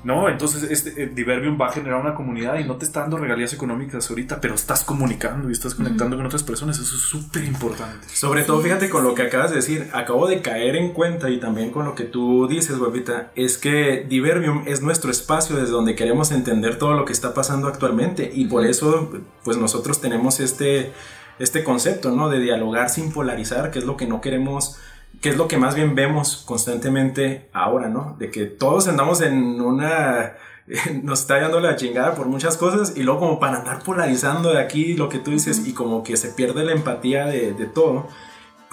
[0.03, 3.17] No, entonces este eh, Diverbium va a generar una comunidad y no te está dando
[3.17, 7.43] regalías económicas ahorita, pero estás comunicando y estás conectando con otras personas, eso es súper
[7.45, 8.07] importante.
[8.09, 11.39] Sobre todo, fíjate con lo que acabas de decir, acabo de caer en cuenta y
[11.39, 15.95] también con lo que tú dices, Guapita, es que Diverbium es nuestro espacio desde donde
[15.95, 19.09] queremos entender todo lo que está pasando actualmente y por eso,
[19.43, 20.91] pues nosotros tenemos este,
[21.39, 22.29] este concepto, ¿no?
[22.29, 24.77] De dialogar sin polarizar, que es lo que no queremos,
[25.23, 28.17] que es lo que más bien vemos constantemente ahora, ¿no?
[28.19, 30.33] De que todos andamos en una
[31.01, 34.59] nos está dando la chingada por muchas cosas y luego como para andar polarizando de
[34.59, 38.09] aquí lo que tú dices y como que se pierde la empatía de, de todo,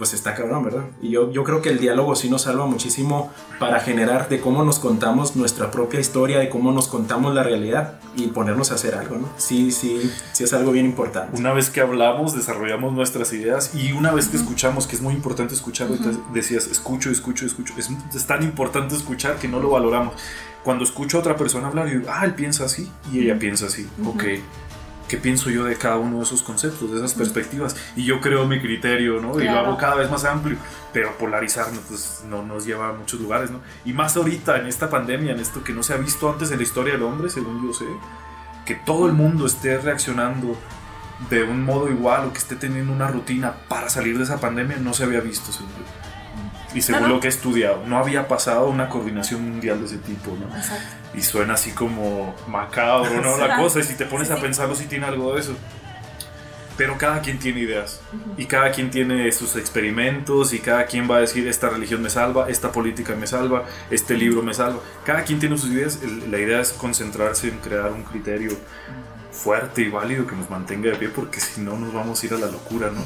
[0.01, 0.85] pues está cabrón, ¿verdad?
[1.03, 4.65] Y yo, yo creo que el diálogo sí nos salva muchísimo para generar de cómo
[4.65, 8.95] nos contamos nuestra propia historia, de cómo nos contamos la realidad y ponernos a hacer
[8.95, 9.29] algo, ¿no?
[9.37, 11.39] Sí, sí, sí es algo bien importante.
[11.39, 15.13] Una vez que hablamos, desarrollamos nuestras ideas y una vez que escuchamos, que es muy
[15.13, 19.69] importante escuchar, ahorita decías, escucho, escucho, escucho, es, es tan importante escuchar que no lo
[19.69, 20.15] valoramos.
[20.65, 23.67] Cuando escucho a otra persona hablar, yo digo, ah, él piensa así y ella piensa
[23.67, 24.25] así, ok.
[25.11, 27.75] ¿Qué pienso yo de cada uno de esos conceptos, de esas perspectivas?
[27.97, 29.33] Y yo creo mi criterio, ¿no?
[29.41, 29.67] Y lo Claro.
[29.67, 30.57] hago cada vez más amplio,
[30.93, 33.61] pero polarizarnos pues, no nos lleva a muchos lugares, ¿no?
[33.85, 36.59] Y más ahorita, en esta pandemia, en esto que no se ha visto antes en
[36.59, 37.87] la historia del hombre, según yo sé,
[38.65, 40.57] que todo el mundo esté reaccionando
[41.29, 44.77] de un modo igual o que esté teniendo una rutina para salir de esa pandemia,
[44.77, 46.10] no se había visto, según yo.
[46.75, 47.13] Y según Ajá.
[47.13, 50.57] lo que he estudiado, no había pasado una coordinación mundial de ese tipo, ¿no?
[50.57, 50.85] Exacto.
[51.15, 53.37] Y suena así como macabro, ¿no?
[53.37, 55.57] La cosa, y si te pones Sí, a pensarlo, sí tiene algo de eso.
[56.77, 58.01] Pero cada quien tiene ideas.
[58.39, 60.55] Y cada quien tiene sus experimentos.
[60.55, 64.17] Y cada quien va a decir: esta religión me salva, esta política me salva, este
[64.17, 64.81] libro me salva.
[65.05, 65.99] Cada quien tiene sus ideas.
[66.31, 68.53] La idea es concentrarse en crear un criterio
[69.33, 72.35] fuerte y válido que nos mantenga de pie, porque si no, nos vamos a ir
[72.35, 73.03] a la locura, ¿no?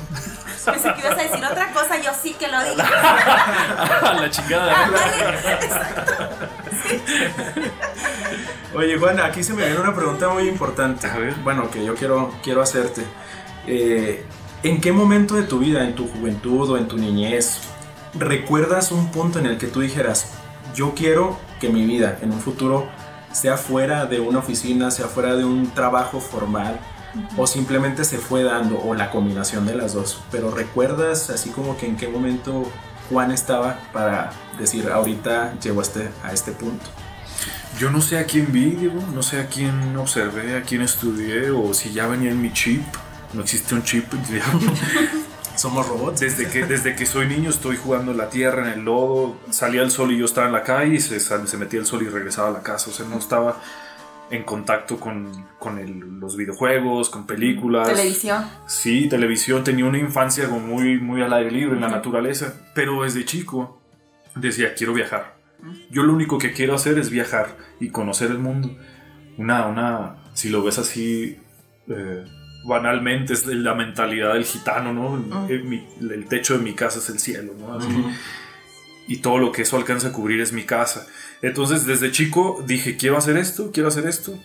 [0.64, 2.82] Pensé que ibas a decir otra cosa, yo sí que lo dije.
[2.82, 4.90] a la chingada.
[8.74, 11.06] Oye, Juan, aquí se me viene una pregunta muy importante.
[11.06, 11.34] A ver.
[11.44, 13.02] Bueno, que yo quiero, quiero hacerte.
[13.66, 14.24] Eh,
[14.62, 17.60] ¿En qué momento de tu vida, en tu juventud o en tu niñez,
[18.14, 20.32] recuerdas un punto en el que tú dijeras,
[20.74, 22.88] yo quiero que mi vida en un futuro
[23.35, 26.79] sea fuera de una oficina, sea fuera de un trabajo formal,
[27.37, 30.20] o simplemente se fue dando, o la combinación de las dos?
[30.31, 32.70] Pero recuerdas así como que en qué momento
[33.11, 36.87] Juan estaba para decir, ahorita llego a este, a este punto.
[37.79, 41.51] Yo no sé a quién vi, Diego, no sé a quién observé, a quién estudié,
[41.51, 42.83] o si ya venía en mi chip.
[43.33, 44.62] No existe un chip, digamos.
[45.56, 46.20] Somos robots.
[46.20, 49.36] Desde que, desde que soy niño estoy jugando en la tierra, en el lodo.
[49.50, 52.08] Salía el sol y yo estaba en la calle y se, metía el sol y
[52.08, 52.90] regresaba a la casa.
[52.90, 53.60] O sea, no estaba
[54.30, 57.88] en contacto con, con el- los videojuegos, con películas.
[57.88, 58.44] Televisión.
[58.66, 59.62] Sí, televisión.
[59.64, 62.54] Tenía una infancia como muy, muy al aire libre, en la naturaleza.
[62.74, 63.80] Pero desde chico
[64.34, 65.36] decía, quiero viajar.
[65.90, 68.76] Yo lo único que quiero hacer es viajar y conocer el mundo.
[69.38, 71.38] Una, una, si lo ves así,
[71.88, 72.24] eh,
[72.64, 75.11] banalmente, es la mentalidad del gitano, ¿no?
[75.12, 75.53] Ujú.
[75.53, 77.74] Eh, mi- el techo de mi casa es el cielo, ¿no?
[77.74, 77.88] Así.
[77.88, 78.11] Ujú.
[79.07, 81.07] Y todo lo que eso alcanza a cubrir es mi casa.
[81.42, 84.38] Entonces, desde chico dije, quiero hacer esto, quiero hacer esto.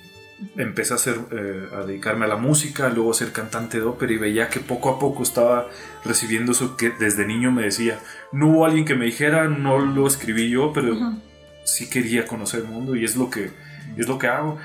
[0.58, 4.12] Empecé a, hacer, eh, a dedicarme a la música, luego a ser cantante de ópera
[4.13, 5.67] y veía que poco a poco estaba
[6.05, 7.99] recibiendo eso que desde niño me decía.
[8.32, 11.19] No hubo alguien que me dijera, no lo escribí yo, pero Ujú.
[11.65, 13.51] sí quería conocer el mundo y es lo que,
[13.97, 14.58] es lo que hago.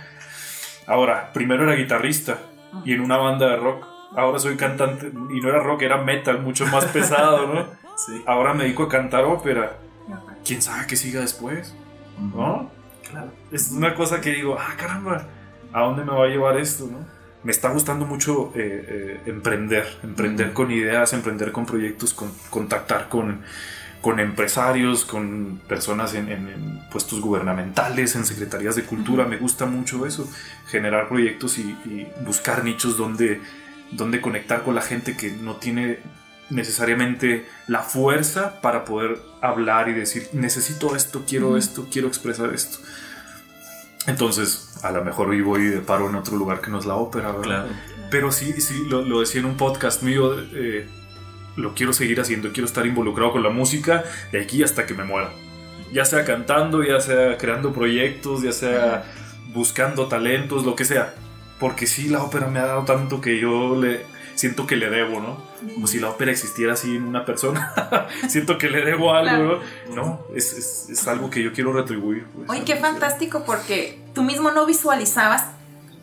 [0.87, 2.39] Ahora, primero era guitarrista
[2.85, 3.87] y en una banda de rock.
[4.17, 7.85] Ahora soy cantante y no era rock, era metal, mucho más pesado, ¿no?
[7.97, 8.25] Sí.
[8.27, 9.79] Ahora me dedico a cantar ópera.
[10.45, 11.73] ¿Quién sabe qué siga después?
[12.19, 12.69] ¿No?
[13.09, 13.31] Claro.
[13.53, 15.29] Es una cosa que digo, ah, caramba,
[15.73, 17.07] ¿a dónde me va a llevar esto, no?
[17.45, 23.09] Me está gustando mucho eh, eh, emprender, emprender con ideas, emprender con proyectos, con, contactar
[23.09, 23.43] con,
[24.05, 29.25] con empresarios, con personas en, en- en puestos gubernamentales, en secretarías de cultura.
[29.25, 30.29] Me gusta mucho eso,
[30.69, 33.41] generar proyectos y, y buscar nichos donde,
[33.93, 36.01] donde conectar con la gente que no tiene
[36.51, 42.77] necesariamente la fuerza para poder hablar y decir, necesito esto, quiero esto, quiero expresar esto.
[44.07, 46.97] Entonces, a lo mejor hoy voy de paro en otro lugar que no es la
[46.97, 47.43] ópera, ¿verdad?
[47.43, 47.69] Claro.
[48.11, 50.87] Pero sí, sí, lo, lo decía en un podcast mío, eh,
[51.57, 55.05] lo quiero seguir haciendo, quiero estar involucrado con la música de aquí hasta que me
[55.05, 55.31] muera.
[55.93, 59.05] Ya sea cantando, ya sea creando proyectos, ya sea
[59.53, 61.15] buscando talentos, lo que sea.
[61.61, 65.21] Porque sí, la ópera me ha dado tanto que yo le siento que le debo,
[65.21, 65.39] ¿no?
[65.75, 67.73] Como si la ópera existiera así en una persona.
[68.29, 69.95] siento que le debo algo, ¿no?
[69.95, 72.25] No, es, es- es algo que yo quiero retribuir.
[72.35, 72.51] pues.
[72.51, 75.47] Oye, qué fantástico porque tú mismo no visualizabas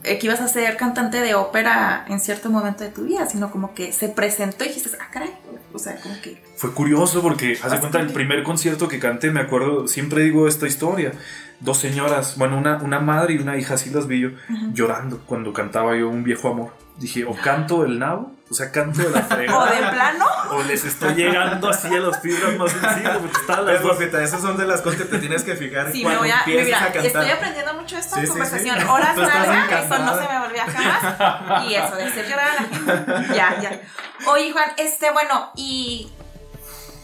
[0.03, 3.73] que ibas a ser cantante de ópera en cierto momento de tu vida, sino como
[3.73, 5.31] que se presentó y dijiste, ah, caray.
[5.73, 6.41] O sea, como que.
[6.55, 10.47] Fue curioso porque, haz de cuenta, el primer concierto que canté, me acuerdo, siempre digo
[10.47, 11.13] esta historia.
[11.61, 14.29] Dos señoras, bueno, una, una madre y una hija, así las vi yo,
[14.73, 16.73] llorando cuando cantaba yo Un viejo amor.
[16.97, 20.25] Dije, o canto el nabo, o sea, canto de la O fregada, de plano.
[20.51, 24.21] o les estoy llegando así a los fibras más sencillos, porque estaban las Pues, dos.
[24.21, 26.39] esas son de las cosas que te tienes que fijar Sí, me cuando voy a.
[26.39, 27.05] empiezas Mira, a cantar.
[27.05, 28.79] estoy aprendiendo mucho de esta Sí, conversación.
[28.79, 28.85] sí.
[28.87, 31.65] Horas largas, eso no se me volvía jamás.
[31.69, 33.35] Y eso de hacer llorar a la gente.
[33.35, 33.81] Ya, ya.
[34.27, 36.11] Oye, Juan, este, bueno, y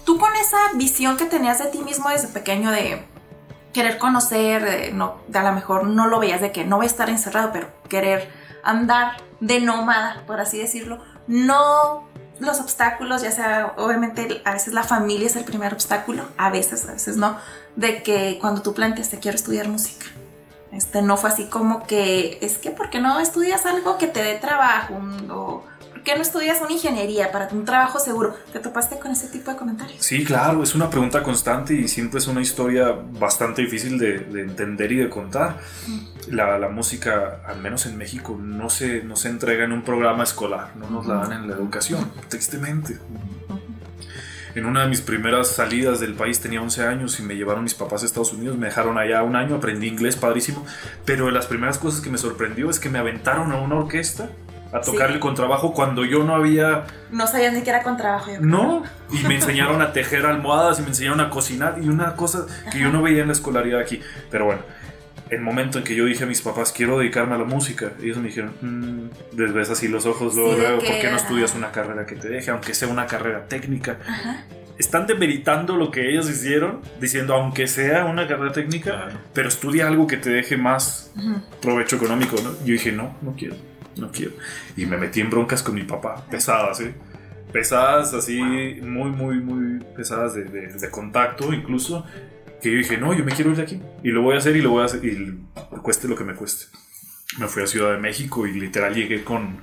[0.06, 3.06] tú con esa visión que tenías de ti mismo desde pequeño de
[3.74, 6.90] querer conocer, de, no, a lo mejor no lo veías de que no voy a
[6.90, 8.30] estar encerrado, pero querer
[8.64, 12.08] andar de nómada, por así decirlo, no
[12.40, 16.88] los obstáculos, ya sea, obviamente a veces la familia es el primer obstáculo, a veces,
[16.88, 17.38] a veces no,
[17.76, 20.06] de que cuando tú planteaste quiero estudiar música.
[20.72, 24.22] Este no fue así como que es que ¿por qué no estudias algo que te
[24.22, 25.64] dé trabajo?
[25.98, 28.36] ¿Por qué no estudias una ingeniería para un trabajo seguro?
[28.54, 29.98] ¿Te topaste con ese tipo de comentarios?
[30.00, 34.42] Sí, claro, es una pregunta constante y siempre es una historia bastante difícil de, de
[34.42, 35.58] entender y de contar.
[36.30, 40.24] La, la música, al menos en México, no se, no se entrega en un programa
[40.24, 43.00] escolar, no nos la dan en la educación, tristemente.
[44.54, 47.76] En una de mis primeras salidas del país tenía 11 años y me llevaron mis
[47.76, 50.66] papás a Estados Unidos, me dejaron allá un año, aprendí inglés padrísimo,
[51.06, 54.30] pero de las primeras cosas que me sorprendió es que me aventaron a una orquesta
[54.78, 55.14] a tocar Sí.
[55.16, 58.32] el contrabajo cuando yo no había No sabías ni que era con trabajo.
[58.32, 58.48] yo creo.
[58.50, 62.46] no, y me enseñaron a tejer almohadas y me enseñaron a cocinar y una cosa
[62.72, 64.02] que yo no veía en la escolaridad aquí.
[64.32, 64.62] Pero bueno,
[65.30, 68.18] el momento en que yo dije a mis papás, quiero dedicarme a la música, ellos
[68.18, 71.50] me dijeron, mm, les ves así los ojos luego, Sí, luego, ¿por qué no estudias
[71.52, 71.60] ajá.
[71.60, 73.98] una carrera que te deje, aunque sea una carrera técnica?
[74.08, 74.46] Ajá.
[74.80, 79.18] Están demeritando lo que ellos hicieron, diciendo, aunque sea una carrera técnica, Claro.
[79.34, 81.42] pero estudia algo que te deje más Ujú.
[81.62, 82.52] provecho económico, ¿no?
[82.60, 83.56] Yo dije, no, no quiero,
[84.00, 84.32] no quiero.
[84.76, 86.94] Y me metí en broncas con mi papá, pesadas, ¿eh?
[87.52, 92.06] Pesadas, así, muy, muy, muy pesadas de, de- de contacto, incluso.
[92.62, 93.82] Que yo dije, no, yo me quiero ir de aquí.
[94.04, 95.38] Y lo voy a hacer y lo voy a hacer, y
[95.82, 96.66] cueste lo que me cueste.
[97.40, 99.62] Me fui a Ciudad de México y literal llegué con.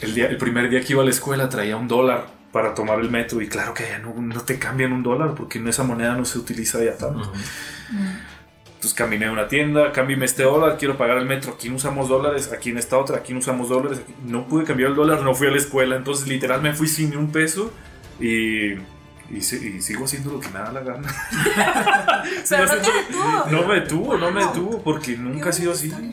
[0.00, 2.98] El, día, el primer día que iba a la escuela traía un dólar para tomar
[3.00, 3.40] el metro.
[3.40, 6.24] Y claro que allá no, no te cambian un dólar porque en esa moneda no
[6.24, 7.32] se utiliza ya tanto.
[8.84, 12.06] Entonces caminé a una tienda, cámbiame este dólar, quiero pagar el metro, aquí no usamos
[12.06, 15.22] dólares, aquí en esta otra, aquí no usamos dólares, aquí- no pude cambiar el dólar,
[15.22, 17.72] no fui a la escuela, entonces literal me fui sin ni un peso
[18.20, 18.76] y, y,
[19.38, 21.08] y sigo haciendo lo que me da la gana.
[22.50, 23.50] Pero no detuvo.
[23.50, 25.86] no me detuvo, no me detuvo, porque nunca ha sido así.
[25.86, 26.12] historia.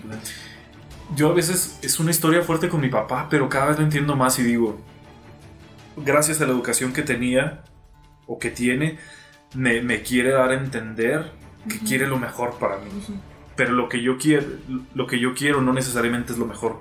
[1.18, 4.16] Yo a veces es una historia fuerte con mi papá, pero cada vez lo entiendo
[4.16, 4.80] más y digo,
[5.98, 7.64] gracias a la educación que tenía
[8.28, 8.98] o que tiene,
[9.56, 12.90] me, me quiere dar a entender que quiere lo mejor para mí.
[13.56, 14.46] Pero lo que yo quiero
[14.96, 16.80] lo que yo quiero no necesariamente es lo mejor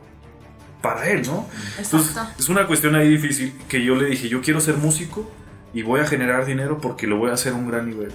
[0.80, 4.60] para él no entonces es una cuestión ahí difícil que yo le dije yo quiero
[4.60, 5.30] ser músico
[5.74, 8.12] y voy a generar dinero porque lo voy a hacer a un gran nivel.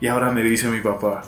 [0.00, 1.22] Y ahora me dice mi papá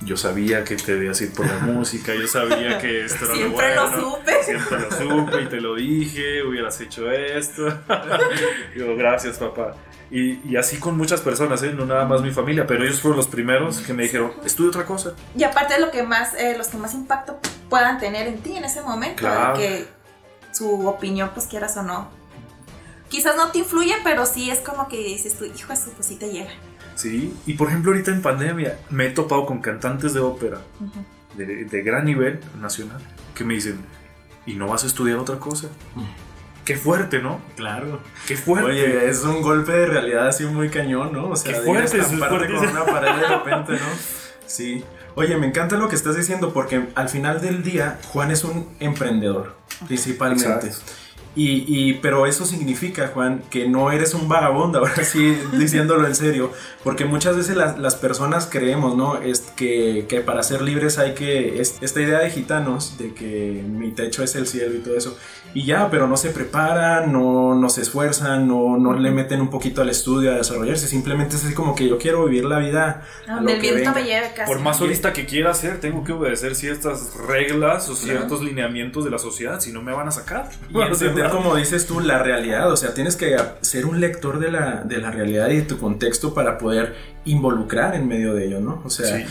[0.00, 3.40] yo sabía que te debías ir por la música yo sabía que esto era lo
[3.40, 4.42] Siempre lo bueno supe.
[4.44, 7.66] siempre lo supe y te lo dije hubieras hecho esto.
[8.74, 9.74] Digo gracias papá
[10.10, 11.72] y, y así con muchas personas, ¿eh?
[11.72, 14.86] no nada más mi familia, pero ellos fueron los primeros que me dijeron, estudia otra
[14.86, 15.12] cosa.
[15.36, 18.56] Y aparte de lo que más, eh, los que más impacto puedan tener en ti
[18.56, 19.58] en ese momento, Claro.
[19.58, 19.88] de que
[20.52, 22.08] su opinión, pues quieras o no.
[23.08, 26.06] Quizás no te influye, pero sí es como que dices tú, hijo de su, pues
[26.06, 26.50] sí te llega.
[26.94, 30.58] Sí, y por ejemplo ahorita en pandemia me he topado con cantantes de ópera
[31.36, 33.00] de, de gran nivel nacional
[33.36, 33.78] que me dicen,
[34.46, 35.68] ¿y no vas a estudiar otra cosa?
[36.68, 37.40] Qué fuerte, ¿no?
[37.56, 37.98] Claro.
[38.26, 38.70] Qué fuerte.
[38.70, 41.30] Oye, es un golpe de realidad así muy cañón, ¿no?
[41.30, 43.88] O sea, Qué fuerte, con una pared de repente, ¿no?
[44.44, 44.84] Sí.
[45.14, 48.68] Oye, me encanta lo que estás diciendo porque al final del día Juan es un
[48.80, 50.66] emprendedor, principalmente.
[50.66, 50.92] Exacto.
[51.38, 56.16] Y, y, pero eso significa, Juan, que no eres un vagabundo, ahora sí, diciéndolo en
[56.16, 56.50] serio,
[56.82, 59.22] porque muchas veces las, las personas creemos, ¿no?
[59.22, 63.62] Es que, que, para ser libres hay que, es, esta idea de gitanos, de que
[63.64, 65.16] mi techo es el cielo y todo eso,
[65.54, 69.48] y ya, pero no se preparan, no, no se esfuerzan, no, no le meten un
[69.48, 73.06] poquito al estudio a desarrollarse, simplemente es así como que yo quiero vivir la vida.
[73.28, 74.52] Donde el viento me lleve casi.
[74.52, 79.10] Por más solista que quiera ser, tengo que obedecer ciertas reglas o ciertos lineamientos de
[79.10, 80.50] la sociedad, si no me van a sacar.
[80.68, 80.74] Y
[81.30, 84.98] como dices tú, la realidad, o sea, tienes que ser un lector de la, de
[84.98, 88.82] la realidad y de tu contexto para poder involucrar en medio de ello, ¿no?
[88.84, 89.26] O sea,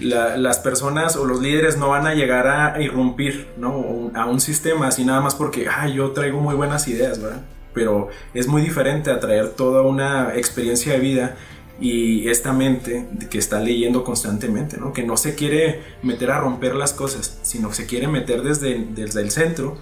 [0.00, 4.10] la, las personas o los líderes no van a llegar a irrumpir, ¿no?
[4.14, 7.42] A un sistema así nada más porque, ah, yo traigo muy buenas ideas, ¿verdad?
[7.74, 11.36] Pero es muy diferente a traer toda una experiencia de vida
[11.80, 14.92] y esta mente que está leyendo constantemente, ¿no?
[14.92, 19.20] Que no se quiere meter a romper las cosas, sino se quiere meter desde, desde
[19.20, 19.78] el centro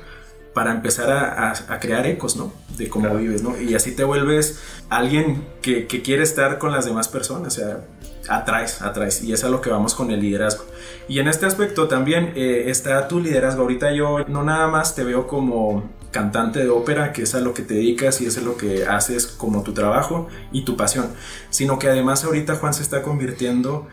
[0.55, 2.53] para empezar a, a, crear ecos, ¿no?
[2.77, 3.61] De cómo vives, ¿no?
[3.61, 7.81] Y así te vuelves alguien que, que, quiere estar con las demás personas, o sea,
[8.29, 9.23] atraes, atraes.
[9.23, 10.65] Y es a lo que vamos con el liderazgo.
[11.09, 13.63] Y en este aspecto también eh, está tu liderazgo.
[13.63, 17.55] Ahorita yo no nada más te veo como cantante de ópera, que es a lo
[17.55, 21.09] que te dedicas y es a lo que haces como tu trabajo y tu pasión,
[21.51, 23.87] sino que además ahorita Juan se está convirtiendo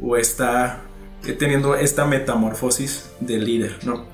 [0.00, 0.82] o está
[1.38, 4.06] teniendo esta metamorfosis de líder, ¿no?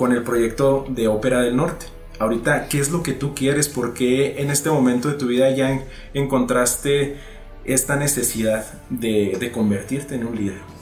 [0.00, 1.84] Con el proyecto de Ópera del Norte.
[2.18, 3.68] Ahorita, ¿qué es lo que tú quieres?
[3.68, 5.84] ¿Por qué en este momento de tu vida ya
[6.14, 7.18] encontraste
[7.66, 10.79] esta necesidad de, de convertirte en un líder?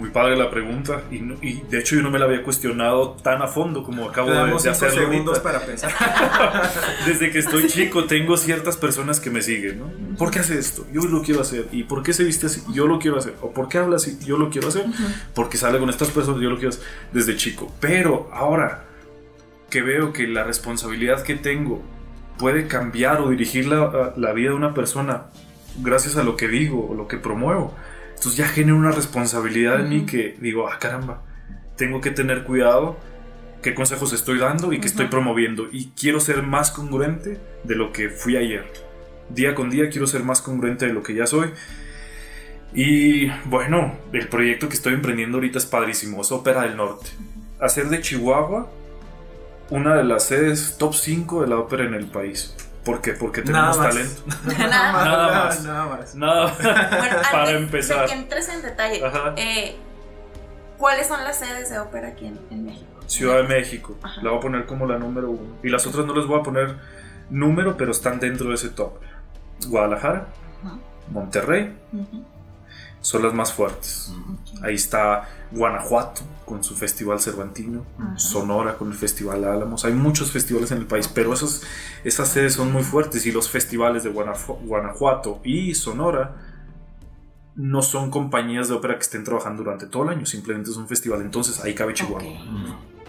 [0.00, 3.42] Muy padre la pregunta y, y, de hecho yo no me la había cuestionado tan
[3.42, 5.92] a fondo como acabo de, de hacerlo segundos para pensar.
[7.06, 10.16] Desde que estoy chico tengo ciertas personas que me siguen, ¿no?
[10.16, 10.86] ¿Por qué hace esto?
[10.90, 11.66] Yo lo quiero hacer.
[11.70, 12.62] ¿Y por qué se viste así?
[12.72, 13.34] Yo lo quiero hacer.
[13.42, 14.18] ¿O por qué habla así?
[14.24, 14.86] Yo lo quiero hacer.
[14.86, 15.14] Uh -huh.
[15.34, 16.82] Porque sale con estas personas, yo lo quiero hacer
[17.12, 17.70] desde chico.
[17.78, 18.84] Pero ahora
[19.68, 21.82] que veo que la responsabilidad que tengo
[22.38, 25.26] puede cambiar o dirigir la, la vida de una persona
[25.82, 27.74] gracias a lo que digo o lo que promuevo,
[28.20, 29.84] entonces ya genera una responsabilidad uh -huh.
[29.84, 31.22] en mí que digo, ah, caramba,
[31.76, 32.98] tengo que tener cuidado
[33.62, 34.86] qué consejos estoy dando y qué uh -huh.
[34.88, 35.68] estoy promoviendo.
[35.72, 38.70] Y quiero ser más congruente de lo que fui ayer.
[39.30, 41.48] Día con día quiero ser más congruente de lo que ya soy.
[42.74, 47.08] Y bueno, el proyecto que estoy emprendiendo ahorita es padrísimo, es Ópera del Norte.
[47.58, 48.70] Hacer de Chihuahua
[49.70, 52.54] una de las sedes top 5 de la ópera en el país.
[52.84, 53.12] ¿Por qué?
[53.12, 54.22] Porque tenemos nada talento.
[54.58, 55.04] nada, más.
[55.04, 55.64] Nada más.
[55.64, 56.14] Nada más.
[56.14, 56.58] Nada más.
[56.58, 58.06] Bueno, Para antes empezar.
[58.06, 59.02] Que entres en detalle,
[59.36, 59.76] eh,
[60.78, 62.86] ¿cuáles son las sedes de ópera aquí en, en México?
[63.06, 63.96] Ciudad de México.
[64.02, 64.22] Ajá.
[64.22, 65.56] La voy a poner como la número uno.
[65.62, 66.76] Y las otras no les voy a poner
[67.28, 68.94] número, pero están dentro de ese top.
[69.66, 70.28] Guadalajara,
[70.64, 70.76] Ajá.
[71.10, 72.22] Monterrey, Ajá.
[73.02, 74.12] son las más fuertes.
[74.62, 77.84] Ahí está Guanajuato con su festival cervantino,
[78.16, 79.84] Sonora con el festival Álamos.
[79.84, 81.62] Hay muchos festivales en el país, pero esos,
[82.04, 86.36] esas sedes son muy fuertes y los festivales de Guanajuato y Sonora
[87.56, 90.88] no son compañías de ópera que estén trabajando durante todo el año, simplemente es un
[90.88, 91.20] festival.
[91.20, 92.18] Entonces ahí cabe Chihuahua.
[92.18, 92.38] Okay.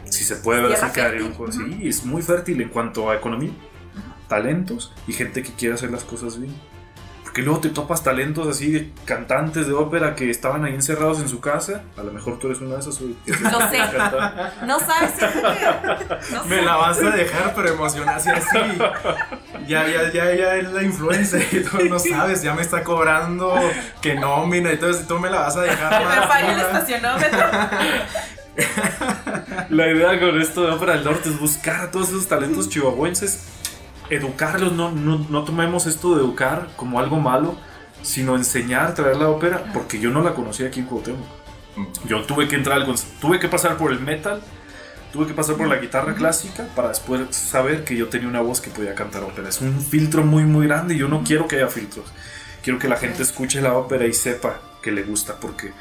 [0.06, 3.52] Si se puede ver quedaría un Sí, es muy fértil en cuanto a economía,
[4.28, 6.54] talentos y gente que quiere hacer las cosas bien.
[7.32, 11.30] Porque luego te topas talentos así de cantantes de ópera que estaban ahí encerrados en
[11.30, 11.84] su casa.
[11.98, 13.00] A lo mejor tú eres una de esas.
[13.00, 13.80] No sé.
[14.66, 15.14] No sabes.
[16.34, 18.58] No Me la vas a dejar, pero emocionada así, así.
[19.66, 22.42] Ya, ya, ya, ya es la influencia y tú no sabes.
[22.44, 23.56] Ya me está cobrando
[24.02, 25.06] que nómina y todo eso.
[25.08, 26.06] Tú me la vas a dejar.
[26.06, 27.40] Me falla el estacionómetro.
[29.70, 33.61] La idea con esto de Ópera del Norte es buscar a todos esos talentos chihuahuenses
[34.12, 37.56] educarlos, no, no, no, tomemos esto de educar como algo malo,
[38.04, 41.26] sino enseñar, traer la ópera, porque yo no la conocía aquí en Cuauhtémoc.
[42.06, 44.42] Yo tuve que entrar al tuve que pasar por el metal,
[45.14, 48.60] tuve que pasar por la guitarra clásica para después saber que yo tenía una voz
[48.60, 49.48] que podía cantar ópera.
[49.48, 52.06] Es un filtro muy muy grande y yo no quiero que haya filtros.
[52.62, 55.72] Quiero que la gente escuche la ópera y sepa que le gusta, porque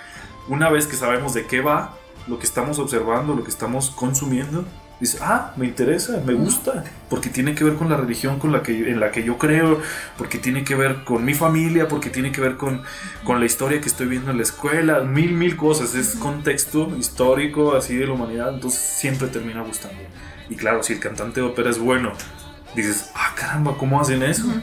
[0.48, 1.96] una vez que sabemos de qué va,
[2.28, 4.64] lo que estamos observando, lo que estamos consumiendo,
[5.00, 8.62] dice, ah, me interesa, me gusta, porque tiene que ver con la religión con la
[8.62, 9.80] que, en la que yo creo,
[10.18, 12.82] porque tiene que ver con mi familia, porque tiene que ver con,
[13.24, 17.74] con la historia que estoy viendo en la escuela, mil, mil cosas, es contexto histórico
[17.74, 19.98] así de la humanidad, entonces siempre termina gustando.
[20.50, 22.12] Y claro, si el cantante de ópera es bueno,
[22.76, 24.46] dices, ah, caramba, ¿cómo hacen eso?
[24.46, 24.62] Uh -huh.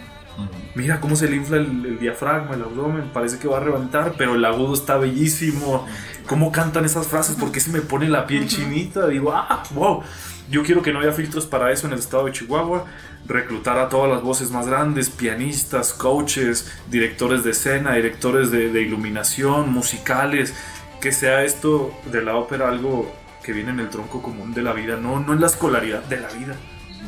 [0.75, 4.13] Mira cómo se le infla el, el, diafragma, el abdomen, parece que va a reventar,
[4.17, 5.87] pero el agudo está bellísimo.
[6.27, 7.35] ¿Cómo cantan esas frases?
[7.35, 9.07] ¿Por qué se me pone la piel chinita?
[9.07, 10.03] Digo, ah, wow.
[10.49, 12.85] Yo quiero que no haya filtros para eso en el estado de Chihuahua.
[13.25, 18.81] Reclutar a todas las voces más grandes, pianistas, coaches, directores de escena, directores de, de
[18.81, 20.53] iluminación, musicales.
[21.01, 23.13] Que sea esto de la ópera algo
[23.47, 26.19] que viene en el tronco común de la vida, no, no en la escolaridad de
[26.19, 26.53] la vida.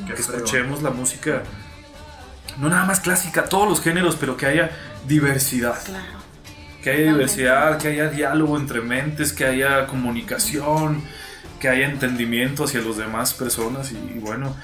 [0.08, 1.44] Qué que escuchemos la música,
[2.60, 4.72] no nada más clásica, todos los géneros, pero que haya
[5.06, 5.78] diversidad.
[5.84, 6.19] Claro.
[6.84, 11.02] Que haya diversidad, que haya diálogo entre mentes, que haya comunicación,
[11.60, 13.92] que haya entendimiento hacia las demás personas.
[13.92, 14.56] Y, y bueno,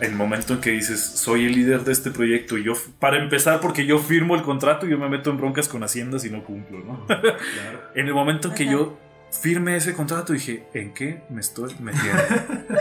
[0.00, 3.60] el momento en que dices, soy el líder de este proyecto, y yo, para empezar,
[3.60, 6.42] porque yo firmo el contrato y yo me meto en broncas con Hacienda si no
[6.42, 7.06] cumplo, ¿no?
[7.06, 7.38] Claro.
[7.94, 8.72] En el momento en que Ajá.
[8.72, 8.98] yo
[9.30, 12.22] firme ese contrato, dije, ¿en qué me estoy metiendo?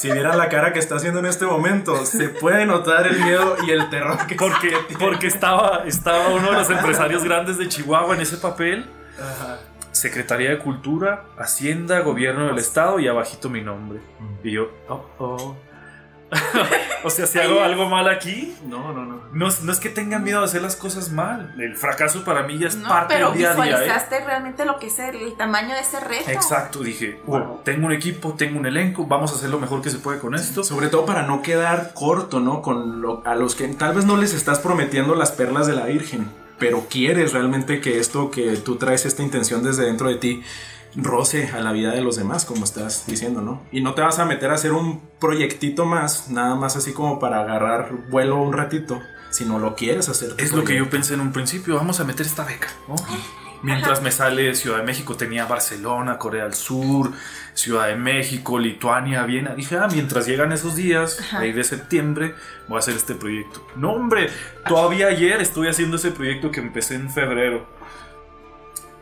[0.00, 3.56] Si vieran la cara que está haciendo en este momento, se puede notar el miedo
[3.66, 8.14] y el terror que Porque, porque estaba, estaba uno de los empresarios grandes de Chihuahua
[8.14, 8.88] en ese papel.
[9.18, 9.58] Ajá.
[9.92, 14.00] Secretaría de Cultura, Hacienda, Gobierno del Estado y abajito mi nombre.
[14.42, 15.56] Y yo, oh, oh.
[17.04, 19.20] o sea, si hago algo mal aquí, No, no, no.
[19.32, 21.54] no, es- no es que tengan miedo de hacer las cosas mal.
[21.58, 23.64] El fracaso para mí ya es No, parte pero del día a día.
[23.64, 23.68] ¿eh?
[23.80, 26.30] visualizaste realmente lo que es el, el tamaño de ese reto.
[26.30, 27.36] Exacto, dije, Wow.
[27.40, 30.18] "Oh, tengo un equipo, tengo un elenco, vamos a hacer lo mejor que se puede
[30.18, 30.62] con esto.
[30.62, 32.62] Sobre todo para no quedar corto, ¿no?
[32.62, 35.86] Con lo- a los que tal vez no les estás prometiendo las perlas de la
[35.86, 40.42] Virgen, pero quieres realmente que esto que tú traes esta intención desde dentro de ti
[40.94, 43.62] roce a la vida de los demás, como estás diciendo, ¿no?
[43.72, 47.18] Y no te vas a meter a hacer un proyectito más, nada más así como
[47.18, 50.34] para agarrar vuelo un ratito, sino lo quieres hacer.
[50.38, 52.96] Es lo que yo pensé en un principio, vamos a meter esta beca, ¿no?
[53.62, 57.12] Mientras me sale Ciudad de México, tenía Barcelona, Corea del Sur,
[57.52, 59.54] Ciudad de México, Lituania, Viena.
[59.54, 61.40] Dije, ah, mientras llegan esos días, Ajá.
[61.40, 62.34] ahí de septiembre,
[62.68, 63.66] voy a hacer este proyecto.
[63.76, 64.30] No, hombre,
[64.66, 67.68] todavía ayer estuve haciendo ese proyecto que empecé en febrero.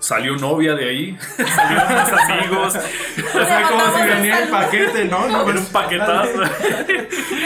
[0.01, 1.19] Salió novia de ahí,
[1.57, 5.27] salieron mis amigos, O sea, como si venía el paquete, ¿no?
[5.29, 6.39] no era un paquetazo.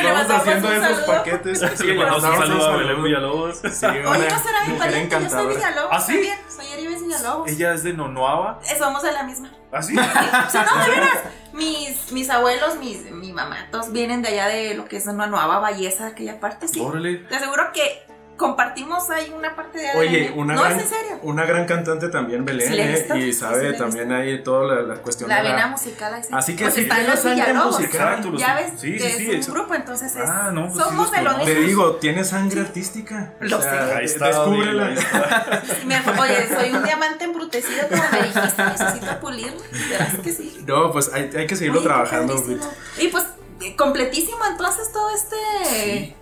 [0.04, 1.06] Vamos haciendo esos saludo.
[1.06, 1.64] paquetes.
[1.76, 3.02] Sí, le mandamos un saludo a Belén.
[3.02, 3.58] Villalobos.
[3.58, 5.46] Sí, Oye, no será mi pariente, yo soy.
[5.54, 6.12] Villalobos ¿Ah, sí?
[6.12, 6.38] también.
[6.54, 7.50] Soy Eribes Villalobos.
[7.50, 8.60] Ella es de Nonoaba.
[8.78, 9.50] Somos de la misma.
[9.72, 9.94] ¿Así?
[9.94, 11.18] Sí, no, de veras.
[11.54, 15.60] Mis, mis abuelos, mis, mi mamá, todos vienen de allá de lo que es Nueva
[15.60, 16.80] Belleza, aquella parte, sí.
[16.80, 17.16] Órale.
[17.16, 18.02] Te aseguro que
[18.42, 20.38] compartimos ahí una parte de Oye, ADN.
[20.38, 21.18] una, No, gran, es en serio.
[21.22, 23.06] una gran cantante también, Belén, Sí, ¿eh?
[23.18, 25.66] y sabe sí, también ahí toda la, la cuestión La de vena la...
[25.68, 26.28] musical ahí sí.
[26.32, 28.20] Así que Pues sí están tiene los sangre musical.
[28.32, 30.84] Los- Ya ves sí, sí, que sí, es un grupo, entonces es, Ah, no, pues
[30.84, 31.44] somos conozco.
[31.44, 33.32] Te digo, tiene sangre artística.
[33.40, 33.68] Lo sé.
[33.68, 34.86] Ahí está, Descúbrela.
[34.86, 35.62] Ahí está.
[35.86, 39.52] Me- Oye, soy un diamante embrutecido, como me dijiste, necesito pulir.
[39.88, 40.62] Verás que sí.
[40.66, 42.34] No, pues hay, hay que seguirlo Oye, trabajando.
[42.98, 43.24] Y pues,
[43.78, 46.16] completísimo entonces todo este.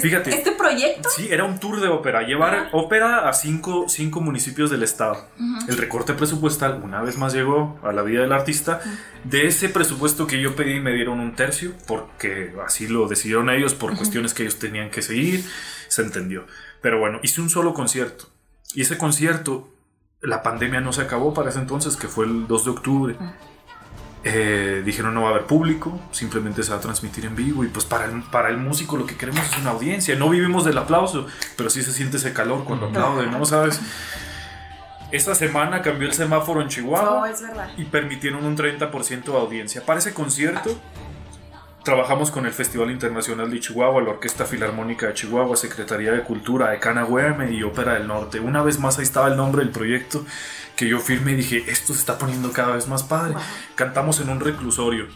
[0.00, 0.30] Fíjate.
[0.30, 1.08] Este proyecto.
[1.10, 2.22] Sí, era un tour de ópera.
[2.22, 2.68] Llevar Ajá.
[2.72, 5.28] ópera a cinco, cinco municipios del estado.
[5.68, 8.80] El recorte presupuestal una vez más llegó a la vida del artista.
[9.24, 13.74] De ese presupuesto que yo pedí me dieron un tercio porque así lo decidieron ellos
[13.74, 15.44] por cuestiones que ellos tenían que seguir.
[15.88, 16.46] Se entendió.
[16.80, 18.26] Pero bueno, hice un solo concierto.
[18.74, 19.70] Y ese concierto,
[20.20, 23.16] la pandemia no se acabó para ese entonces, que fue el 2 de octubre.
[24.26, 27.68] Eh, dijeron no va a haber público, simplemente se va a transmitir en vivo y
[27.68, 30.78] pues para el, para el músico lo que queremos es una audiencia, no vivimos del
[30.78, 31.26] aplauso,
[31.58, 33.44] pero sí se siente ese calor cuando aplauden, ¿no?
[33.44, 33.80] ¿Sabes?
[35.12, 37.68] Esta semana cambió el semáforo en No, Chihuahua es verdad.
[37.76, 39.84] y permitieron un 30% de audiencia.
[39.84, 40.74] Para ese concierto
[41.84, 46.74] trabajamos con el Festival Internacional de Chihuahua, la Orquesta Filarmónica de Chihuahua, Secretaría de Cultura,
[46.74, 48.40] Ecana Güeme y Ópera del Norte.
[48.40, 50.24] Una vez más ahí estaba el nombre del proyecto
[50.76, 53.34] que yo firmé y dije, esto se está poniendo cada vez más padre.
[53.34, 53.42] Wow.
[53.74, 55.06] Cantamos en un reclusorio.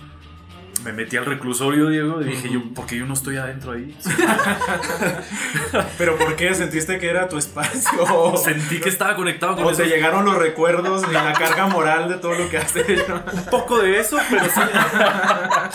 [0.84, 3.98] Me metí al reclusorio, Diego, y dije yo, ¿por qué yo no estoy adentro ahí?
[5.98, 6.54] Pero ¿por qué?
[6.54, 8.36] ¿Sentiste que era tu espacio?
[8.44, 9.82] Sentí que estaba conectado con O eso.
[9.82, 13.20] te llegaron los recuerdos y la carga moral de todo lo que has hecho.
[13.32, 14.60] Un poco de eso, pero sí.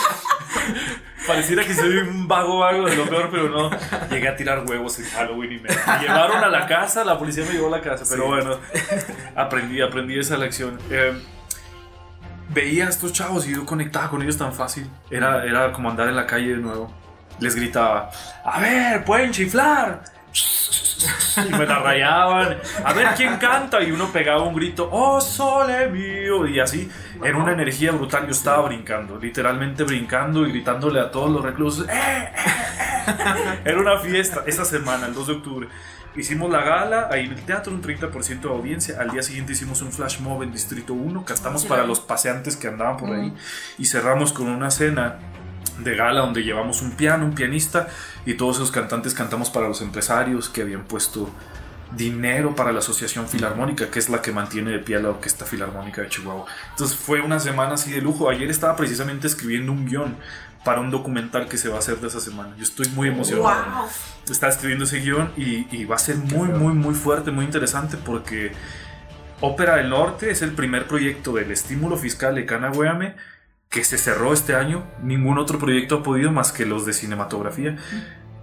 [1.33, 3.69] Pareciera que soy un vago vago de lo peor, pero no.
[4.09, 7.43] Llegué a tirar huevos en Halloween y me, me llevaron a la casa, la policía
[7.47, 8.29] me llevó a la casa, pero Sí.
[8.29, 8.57] bueno,
[9.35, 10.77] aprendí, aprendí esa lección.
[10.89, 11.13] Eh,
[12.49, 14.89] veía a estos chavos y yo conectaba con ellos tan fácil.
[15.09, 16.93] Era, era como andar en la calle de nuevo.
[17.39, 18.11] Les gritaba,
[18.45, 20.03] a ver, pueden chiflar.
[21.47, 22.57] Y me la rayaban.
[22.83, 23.81] A ver quién canta.
[23.81, 26.47] Y uno pegaba un grito, oh, sole mío.
[26.47, 26.89] Y así.
[27.23, 28.25] Era una energía brutal.
[28.25, 31.87] Yo estaba brincando, literalmente brincando y gritándole a todos los reclusos.
[31.87, 32.31] "Eh, eh,
[33.07, 33.59] eh".
[33.65, 35.67] Era una fiesta esa semana, el 2 de octubre.
[36.15, 38.97] Hicimos la gala, ahí en el teatro, un 30% de audiencia.
[38.99, 42.67] Al día siguiente hicimos un flash mob en Distrito 1, cantamos para los paseantes que
[42.67, 43.33] andaban por ahí.
[43.79, 45.17] Y cerramos con una cena
[45.79, 47.87] de gala donde llevamos un piano, un pianista
[48.25, 51.29] y todos esos cantantes cantamos para los empresarios que habían puesto
[51.95, 55.45] dinero para la Asociación Filarmónica, que es la que mantiene de pie a la Orquesta
[55.45, 56.45] Filarmónica de Chihuahua.
[56.71, 58.29] Entonces fue una semana así de lujo.
[58.29, 60.15] Ayer estaba precisamente escribiendo un guion
[60.63, 62.55] para un documental que se va a hacer de esa semana.
[62.57, 63.81] Yo estoy muy emocionado.
[63.81, 63.89] Wow.
[64.29, 67.97] Estaba escribiendo ese guion y, y va a ser muy, muy, muy fuerte, muy interesante
[67.97, 68.53] porque
[69.41, 73.15] Ópera del Norte es el primer proyecto del estímulo fiscal de Canagueame
[73.73, 74.83] que se cerró este año.
[75.01, 77.75] Ningún otro proyecto ha podido más que los de cinematografía.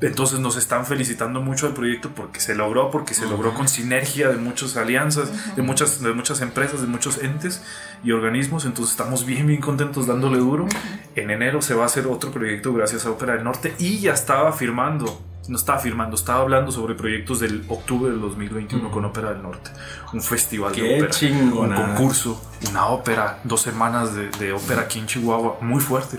[0.01, 4.28] Entonces nos están felicitando mucho al proyecto porque se logró, porque se logró con sinergia
[4.28, 7.62] de muchas alianzas, de muchas, de muchas empresas, de muchos entes
[8.03, 8.64] y organismos.
[8.64, 10.66] Entonces estamos bien, bien contentos dándole duro.
[11.14, 14.14] En enero se va a hacer otro proyecto gracias a Ópera del Norte y ya
[14.14, 19.32] estaba firmando, no estaba firmando, estaba hablando sobre proyectos del octubre del 2021 con Ópera
[19.32, 19.70] del Norte.
[20.12, 21.76] Un festival de Qué ópera, un chingona.
[21.76, 26.18] concurso, una ópera, dos semanas de, de ópera aquí en Chihuahua, muy fuerte.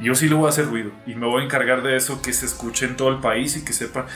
[0.00, 2.32] Yo sí le voy a hacer ruido y me voy a encargar de eso, que
[2.32, 4.06] se escuche en todo el país y que sepan.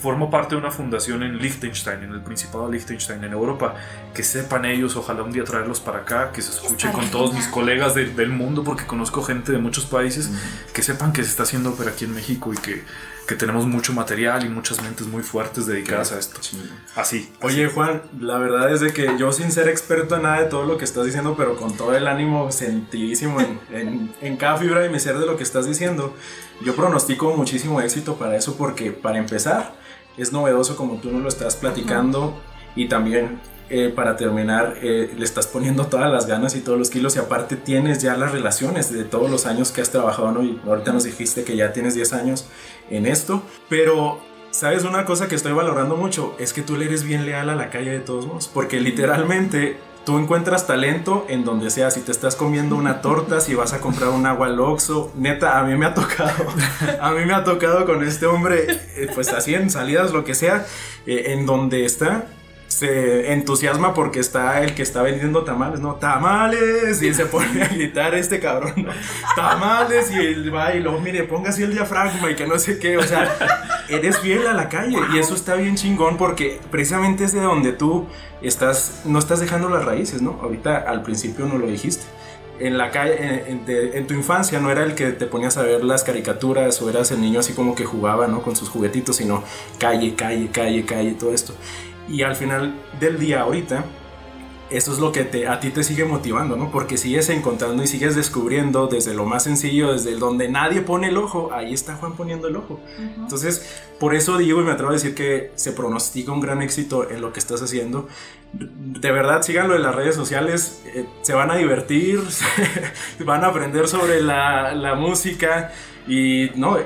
[0.00, 3.74] Formo parte de una fundación en Liechtenstein, en el Principado de Liechtenstein, en Europa.
[4.14, 7.46] Que sepan ellos, ojalá un día traerlos para acá, que se escuche con todos mis
[7.48, 10.30] colegas de- del mundo, porque conozco gente de muchos países.
[10.72, 12.82] Que sepan que se está haciendo ópera aquí en México y que,
[13.26, 16.40] que tenemos mucho material y muchas mentes muy fuertes dedicadas a esto.
[16.94, 17.32] Así.
[17.40, 20.64] Oye Juan, la verdad es de que yo sin ser experto en nada de todo
[20.64, 24.80] lo que estás diciendo, pero con todo el ánimo sentidísimo en, en- en cada fibra
[24.80, 26.14] de mi ser de lo que estás diciendo,
[26.62, 29.74] yo pronostico muchísimo éxito para eso porque para empezar
[30.16, 32.40] es novedoso como tú nos lo estás platicando
[32.76, 33.40] y también
[33.70, 37.18] eh, para terminar eh, le estás poniendo todas las ganas y todos los kilos y
[37.18, 40.42] aparte tienes ya las relaciones de todos los años que has trabajado, ¿no?
[40.42, 42.46] Y ahorita nos dijiste que ya tienes 10 años
[42.90, 44.20] en esto, pero
[44.54, 46.36] ¿Sabes una cosa que estoy valorando mucho?
[46.38, 48.46] Es que tú le eres bien leal a la calle de todos modos.
[48.46, 51.90] Porque literalmente tú encuentras talento en donde sea.
[51.90, 55.10] Si te estás comiendo una torta, si vas a comprar un agua al Oxxo.
[55.16, 56.46] Neta, a mí me ha tocado.
[57.00, 60.36] A mí me ha tocado con este hombre, eh, pues así en salidas, lo que
[60.36, 60.64] sea,
[61.04, 62.28] en donde está.
[62.66, 65.94] Se entusiasma porque está el que está vendiendo tamales, ¿no?
[65.94, 67.00] ¡Tamales!
[67.02, 68.90] Y se pone a gritar este cabrón, ¿no?
[69.36, 70.10] ¡Tamales!
[70.10, 72.98] Y él va y mire, ponga el diafragma y que no sé qué.
[72.98, 73.28] O sea,
[73.88, 77.72] eres fiel a la calle y eso está bien chingón porque precisamente es de donde
[77.72, 78.06] tú
[78.42, 80.38] estás, no estás dejando las raíces, ¿no?
[80.42, 82.04] Ahorita al principio no lo dijiste.
[82.60, 85.82] En la calle, en, en tu infancia no era el que te ponías a ver
[85.82, 88.42] las caricaturas o eras el niño así como que jugaba, ¿no?
[88.42, 89.42] Con sus juguetitos, sino
[89.78, 91.54] calle, calle, calle, calle, todo esto.
[92.08, 93.84] Y al final del día ahorita,
[94.70, 96.70] eso es lo que te, a ti te sigue motivando, ¿no?
[96.70, 101.16] Porque sigues encontrando y sigues descubriendo desde lo más sencillo, desde donde nadie pone el
[101.16, 102.80] ojo, ahí está Juan poniendo el ojo.
[102.98, 107.08] Entonces, por eso digo y me atrevo a decir que se pronostica un gran éxito
[107.10, 108.08] en lo que estás haciendo.
[108.52, 112.20] De verdad, síganlo en las redes sociales, eh, se van a divertir,
[113.24, 115.72] van a aprender sobre la, la música
[116.08, 116.78] y no,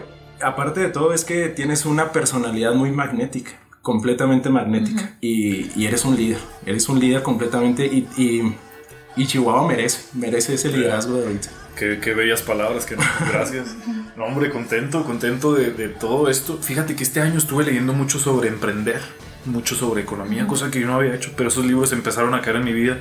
[0.42, 3.52] aparte de todo es que tienes una personalidad muy magnética,
[3.88, 6.36] completamente magnética y, y eres un líder,
[6.66, 8.54] eres un líder completamente y, y,
[9.16, 11.48] y Chihuahua merece, merece ese liderazgo de ahorita.
[11.74, 12.96] Qué, qué bellas palabras, que
[13.32, 13.74] gracias.
[14.14, 16.58] No, hombre, contento, contento de, de todo esto.
[16.60, 19.00] Fíjate que este año estuve leyendo mucho sobre emprender,
[19.46, 22.56] mucho sobre economía, cosa que yo no había hecho, pero esos libros empezaron a caer
[22.56, 22.98] en mi vida.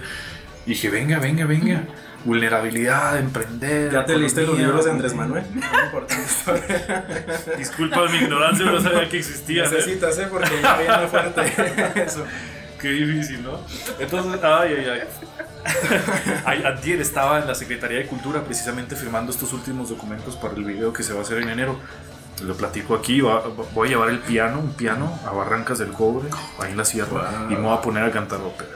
[0.65, 1.83] Y dije, venga, venga, venga.
[2.25, 3.91] Vulnerabilidad, emprender.
[3.91, 5.43] ¿Ya te leíste los libros de Andrés Manuel?
[7.57, 9.63] Disculpa mi ignorancia, no sabía que existía.
[9.63, 10.27] Necesitas, ¿eh?
[10.29, 12.25] Porque ya viene fuerte eso.
[12.79, 13.59] Qué difícil, ¿no?
[13.99, 15.01] Entonces, ay, ay, ay.
[16.45, 20.63] Ay, Antier estaba en la Secretaría de Cultura precisamente firmando estos últimos documentos para el
[20.63, 21.79] video que se va a hacer en enero.
[22.43, 23.41] Lo platico aquí, va-
[23.73, 27.31] voy a llevar el piano, un piano, a Barrancas del Cobre, ahí en la sierra,
[27.31, 27.51] Wow.
[27.51, 28.69] y me voy a poner a cantar ópera.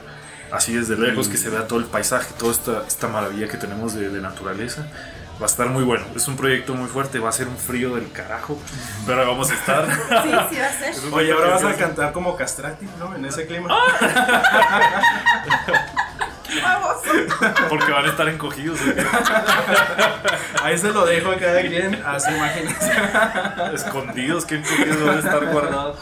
[0.52, 3.94] Así desde lejos, que se vea todo el paisaje, toda esta, esta maravilla que tenemos
[3.94, 4.86] de, de naturaleza.
[5.40, 6.04] Va a estar muy bueno.
[6.14, 8.58] Es un proyecto muy fuerte, va a ser un frío del carajo,
[9.06, 9.86] pero vamos a estar.
[9.90, 10.94] Sí, sí va a ser.
[11.12, 13.16] Oye, ahora vas a cantar como castrati, ¿no?
[13.16, 13.74] En ese clima.
[16.60, 16.96] Vamos.
[17.68, 18.80] Porque van a estar encogidos.
[18.82, 18.96] ¿eh?
[20.62, 23.74] Ahí se lo dejo a cada quien a su imaginación.
[23.74, 25.98] escondidos, que encogidos van a estar guardados.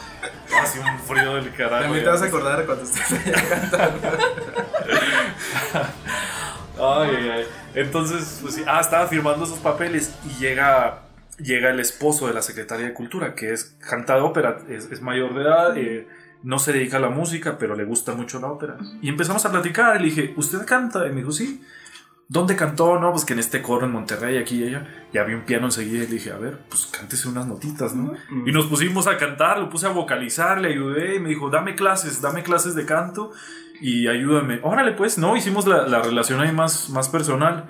[0.61, 1.83] Hace un frío del carajo.
[1.83, 4.09] También te vas a acordar cuando estés allá cantando.
[6.81, 7.47] Ay, ay, ay.
[7.75, 8.65] Entonces, pues sí.
[8.67, 11.03] Ah, estaba firmando esos papeles y llega,
[11.39, 15.01] llega el esposo de la secretaria de Cultura, que es canta de ópera, es, es
[15.01, 16.09] mayor de edad, eh,
[16.43, 18.77] no se dedica a la música, pero le gusta mucho la ópera.
[19.03, 19.97] Y empezamos a platicar.
[19.97, 21.07] Y le dije, ¿usted canta?
[21.07, 21.63] Y me dijo, sí.
[22.29, 23.01] ¿Dónde cantó?
[23.01, 24.87] No, pues que en este coro en Monterrey, aquí y allá.
[25.13, 28.13] Y había un piano enseguida y le dije, a ver, pues cántese unas notitas, ¿no?
[28.47, 31.75] Y nos pusimos a cantar, lo puse a vocalizar, le ayudé y me dijo, dame
[31.75, 33.33] clases, dame clases de canto
[33.81, 34.61] y ayúdame.
[34.63, 37.67] Órale, pues, no, hicimos la, la relación ahí más, más personal.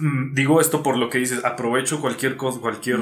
[0.00, 3.00] Mm, Digo esto por lo que dices, aprovecho cualquier cosa, cualquier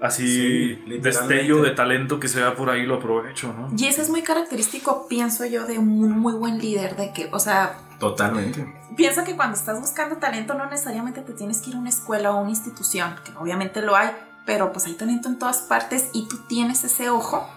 [0.00, 3.70] así Sí, destello de talento que sea por ahí, lo aprovecho, ¿no?
[3.76, 7.38] Y eso es muy característico, pienso yo, de un muy buen líder, de que, o
[7.38, 8.66] sea, Totalmente.
[8.96, 12.32] piensa que cuando estás buscando talento no necesariamente te tienes que ir a una escuela
[12.32, 14.10] o una institución, que obviamente lo hay,
[14.44, 17.48] pero pues hay talento en todas partes y tú tienes ese ojo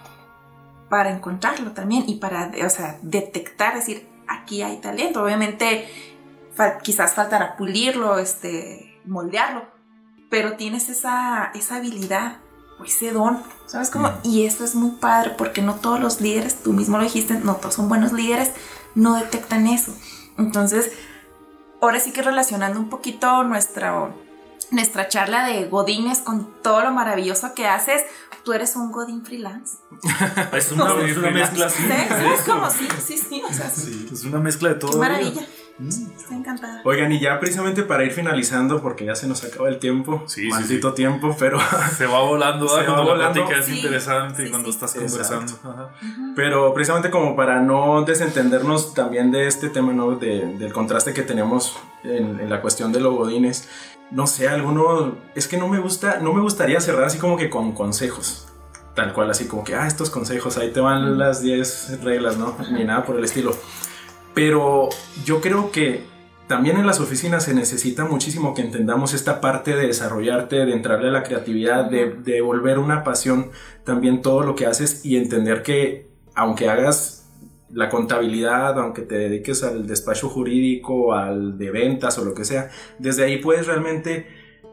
[0.89, 5.23] para encontrarlo también y para, o sea, detectar, decir, aquí hay talento.
[5.23, 5.87] Obviamente
[6.83, 9.65] quizás faltará pulirlo, este, moldearlo,
[10.29, 12.37] pero tienes esa, esa habilidad
[12.79, 14.11] o ese don, ¿sabes cómo?
[14.23, 17.55] Y eso es muy padre porque no todos los líderes, tú mismo lo dijiste, no
[17.55, 18.51] todos son buenos líderes,
[18.95, 19.93] no detectan eso.
[20.37, 20.91] Entonces,
[21.81, 24.15] ahora sí que relacionando un poquito nuestra,
[24.71, 28.03] nuestra charla de Godines con todo lo maravilloso que haces,
[28.43, 29.77] tú eres un Godín freelance.
[30.53, 30.93] es una,
[31.31, 31.83] mezcla así.
[32.33, 34.91] Es como sí, sí, sí, Es una mezcla de todo.
[34.91, 35.45] Qué maravilla.
[35.87, 36.81] Estoy encantada.
[36.83, 40.47] Oigan, y ya precisamente para ir finalizando, porque ya se nos acaba el tiempo, sí,
[40.49, 41.59] maldito tiempo, pero...
[41.97, 43.45] Se va volando, se va volando.
[43.49, 45.53] La es interesante y cuando estás conversando.
[46.35, 50.15] Pero precisamente como para no desentendernos también de este tema, ¿no?
[50.15, 53.67] del contraste que tenemos en, en la cuestión de los godines,
[54.11, 55.15] no sé, alguno...
[55.35, 58.45] Es que no me gusta, no me gustaría cerrar así como que con consejos
[58.95, 62.57] tal cual, así como que, ah, estos consejos, ahí te van las 10 reglas, ¿no?
[62.71, 63.55] Ni nada por el estilo.
[64.33, 64.89] Pero
[65.25, 66.03] yo creo que
[66.49, 71.09] también en las oficinas se necesita muchísimo que entendamos esta parte de desarrollarte, de entrarle
[71.09, 73.51] a la creatividad, de, volver una pasión
[73.83, 77.29] también todo lo que haces y entender que aunque hagas
[77.71, 82.71] la contabilidad, aunque te dediques al despacho jurídico, al de ventas o lo que sea,
[82.97, 84.25] desde ahí puedes realmente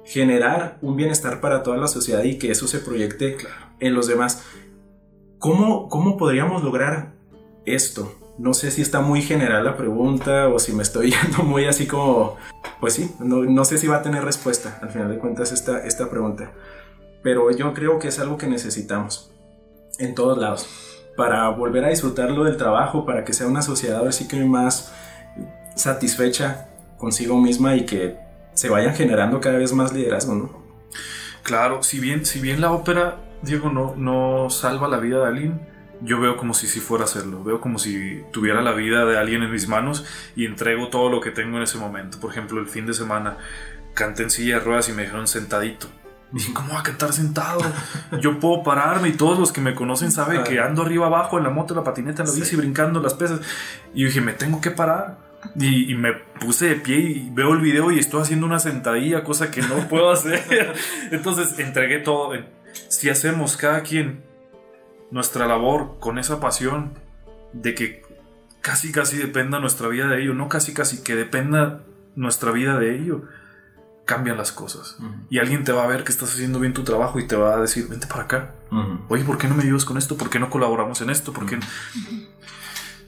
[0.06, 3.36] generar un bienestar para toda la sociedad y que eso se proyecte
[3.80, 4.46] en los demás.
[5.38, 7.12] ¿Cómo, cómo podríamos lograr
[7.66, 8.25] esto?
[8.38, 11.86] No sé si está muy general la pregunta o si me estoy yendo muy así
[11.86, 12.36] como...
[12.80, 16.10] Pues sí, no, sé si va a tener respuesta al final de cuentas esta, esta
[16.10, 16.52] pregunta.
[17.22, 19.32] Pero yo creo que es algo que necesitamos
[19.98, 20.68] en todos lados
[21.16, 24.92] para volver a disfrutarlo del trabajo, para que sea una sociedad así que más
[25.74, 26.68] satisfecha
[26.98, 28.16] consigo misma y que
[28.52, 30.66] se vayan generando cada vez más liderazgo, ¿no?
[31.42, 35.60] Claro, si bien, si bien la ópera, Diego, no, no salva la vida de alguien,
[36.00, 37.42] yo veo como si si fuera a hacerlo.
[37.42, 41.20] Veo como si tuviera la vida de alguien en mis manos y entrego todo lo
[41.20, 42.18] que tengo en ese momento.
[42.20, 43.38] Por ejemplo, el fin de semana
[43.94, 45.88] canté en silla de ruedas y me dijeron sentadito.
[46.32, 47.60] Y dije, ¿cómo va a cantar sentado?
[48.20, 51.44] Yo puedo pararme y todos los que me conocen saben que ando arriba abajo en
[51.44, 53.40] la moto, la patineta, en la bici, brincando las pesas.
[53.94, 55.18] Y dije, me tengo que parar.
[55.54, 59.22] Y, y, me puse de pie y veo el video y estoy haciendo una sentadilla,
[59.22, 60.74] cosa que no puedo hacer.
[61.12, 62.32] Entonces entregué todo.
[62.88, 64.25] Si hacemos cada quien
[65.10, 66.94] nuestra labor con esa pasión
[67.52, 68.02] de que
[68.60, 71.82] casi casi dependa nuestra vida de ello, no casi casi que dependa
[72.16, 73.22] nuestra vida de ello,
[74.04, 74.96] cambian las cosas.
[75.30, 77.54] Y alguien te va a ver que estás haciendo bien tu trabajo y te va
[77.54, 78.54] a decir, vente para acá.
[79.08, 80.16] Oye, ¿por qué no me ayudas con esto?
[80.16, 81.32] ¿Por qué no colaboramos en esto?
[81.32, 81.46] ¿Por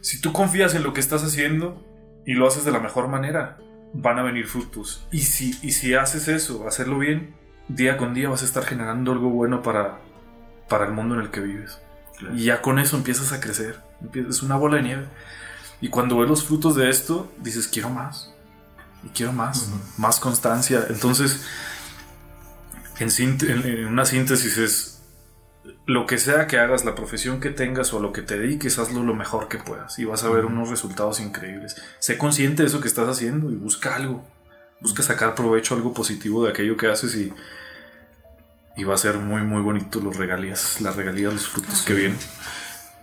[0.00, 1.84] Si tú confías en lo que estás haciendo
[2.24, 3.58] y lo haces de la mejor manera,
[3.92, 5.06] van a venir frutos.
[5.10, 7.34] Y si, y si haces eso, hacerlo bien,
[7.68, 10.00] día con día vas a estar generando algo bueno para,
[10.68, 11.80] para el mundo en el que vives.
[12.34, 13.80] Y ya con eso empiezas a crecer.
[14.14, 15.06] Es una bola de nieve.
[15.80, 18.34] Y cuando ves los frutos de esto, dices, quiero más.
[19.04, 19.70] Y quiero más.
[19.96, 20.86] Más constancia.
[20.88, 21.46] Entonces,
[22.98, 24.98] en, una síntesis es,
[25.86, 29.02] lo que sea que hagas, la profesión que tengas o lo que te dediques, hazlo
[29.02, 29.98] lo mejor que puedas.
[29.98, 31.76] Y vas a ver unos resultados increíbles.
[31.98, 34.22] Sé consciente de eso que estás haciendo y busca algo.
[34.80, 37.32] Busca sacar provecho, algo positivo de aquello que haces y
[38.78, 42.18] y va a ser muy muy bonito los regalías, las regalías, los frutos que vienen.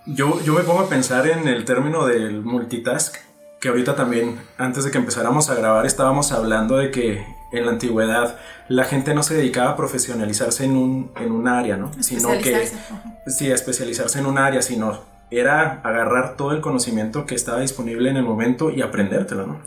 [0.07, 3.17] Yo, yo me pongo a pensar en el término del multitask,
[3.59, 7.71] que ahorita también, antes de que empezáramos a grabar, estábamos hablando de que en la
[7.71, 8.37] antigüedad
[8.69, 11.91] la gente no se dedicaba a profesionalizarse en un, en un área, ¿no?
[12.01, 12.69] Sino que,
[13.27, 18.09] sí, a especializarse en un área, sino era agarrar todo el conocimiento que estaba disponible
[18.09, 19.59] en el momento y aprendértelo, ¿no?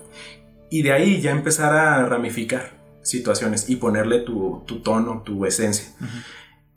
[0.70, 2.77] Y de ahí ya empezar a ramificar
[3.08, 5.88] situaciones y ponerle tu, tono, tu esencia.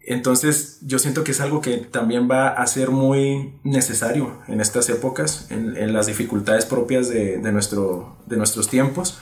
[0.03, 4.89] Entonces yo siento que es algo que también va a ser muy necesario en estas
[4.89, 9.19] épocas, en, las dificultades propias de, nuestro, de nuestros tiempos,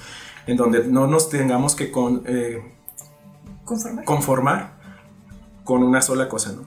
[0.48, 2.64] en donde no nos tengamos que con, eh,
[4.06, 4.80] conformar.
[5.64, 6.54] con una sola cosa.
[6.54, 6.66] ¿no?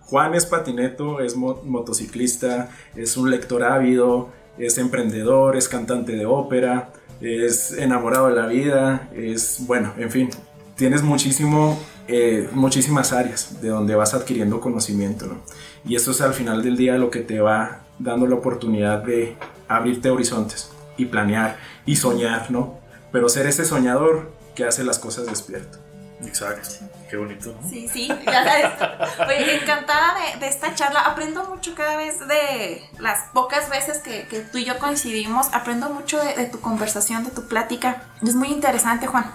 [0.00, 6.92] Juan es patineto, es motociclista, es un lector ávido, es emprendedor, es cantante de ópera,
[7.20, 10.30] es enamorado de la vida, es, bueno, en fin,
[10.76, 15.36] tienes muchísimo, eh, muchísimas áreas de donde vas adquiriendo conocimiento, ¿no?
[15.84, 19.36] Y eso es al final del día lo que te va dando la oportunidad de
[19.68, 21.56] abrirte horizontes y planear
[21.86, 22.78] y soñar, ¿no?
[23.12, 25.78] Pero ser ese soñador que hace las cosas despierto.
[26.22, 26.68] Exacto.
[27.10, 27.68] Qué bonito, ¿no?
[27.68, 28.10] Sí, sí.
[28.10, 31.00] Oye, encantada de, esta charla.
[31.00, 35.52] Aprendo mucho cada vez de las pocas veces que, tú y yo coincidimos.
[35.52, 38.02] Aprendo mucho de, tu conversación, de tu plática.
[38.22, 39.30] Es muy interesante, Juan.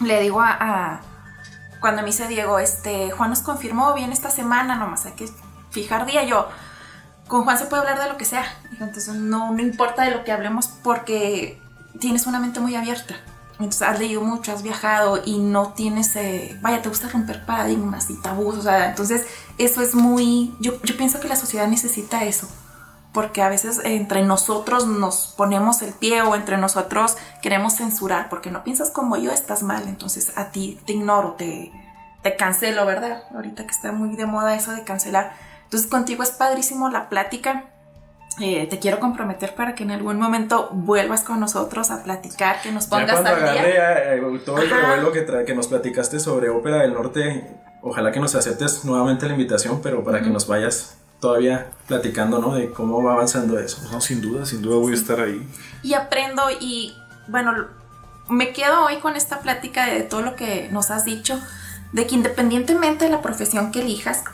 [0.00, 1.00] Le digo a,
[1.80, 5.28] cuando me dice Diego, este, Juan nos confirmó bien esta semana, nomás hay que
[5.70, 6.24] fijar día.
[6.24, 6.48] Yo,
[7.28, 8.44] con Juan se puede hablar de lo que sea.
[8.72, 11.60] Entonces no importa de lo que hablemos porque
[11.98, 13.14] tienes una mente muy abierta.
[13.58, 18.10] Entonces has leído mucho, has viajado y no tienes, eh, vaya, te gusta romper paradigmas
[18.10, 18.56] y tabús.
[18.56, 19.26] O sea, entonces
[19.56, 22.48] eso es muy, yo, yo pienso que la sociedad necesita eso.
[23.12, 28.28] Porque a veces entre nosotros nos ponemos el pie o entre nosotros queremos censurar.
[28.28, 29.88] Porque no piensas como yo, estás mal.
[29.88, 31.72] Entonces a ti te ignoro, te,
[32.22, 33.22] te cancelo, ¿verdad?
[33.34, 35.32] Ahorita que está muy de moda eso de cancelar.
[35.64, 37.64] Entonces contigo es padrísimo la plática
[38.38, 42.70] eh, te quiero comprometer para que en algún momento vuelvas con nosotros a platicar, que
[42.70, 44.14] nos pongas ya cuando al agarre día.
[44.14, 48.34] eh, todo el revuelo que, que nos platicaste sobre Ópera del Norte, ojalá que nos
[48.34, 52.54] aceptes nuevamente la invitación, pero para que nos vayas todavía platicando, ¿no?
[52.54, 53.80] De cómo va avanzando eso.
[53.90, 55.48] No, sin duda, sin duda voy a estar ahí.
[55.82, 56.94] Y aprendo y
[57.28, 57.52] bueno,
[58.28, 61.40] me quedo hoy con esta plática de todo lo que nos has dicho,
[61.92, 64.24] de que independientemente de la profesión que elijas,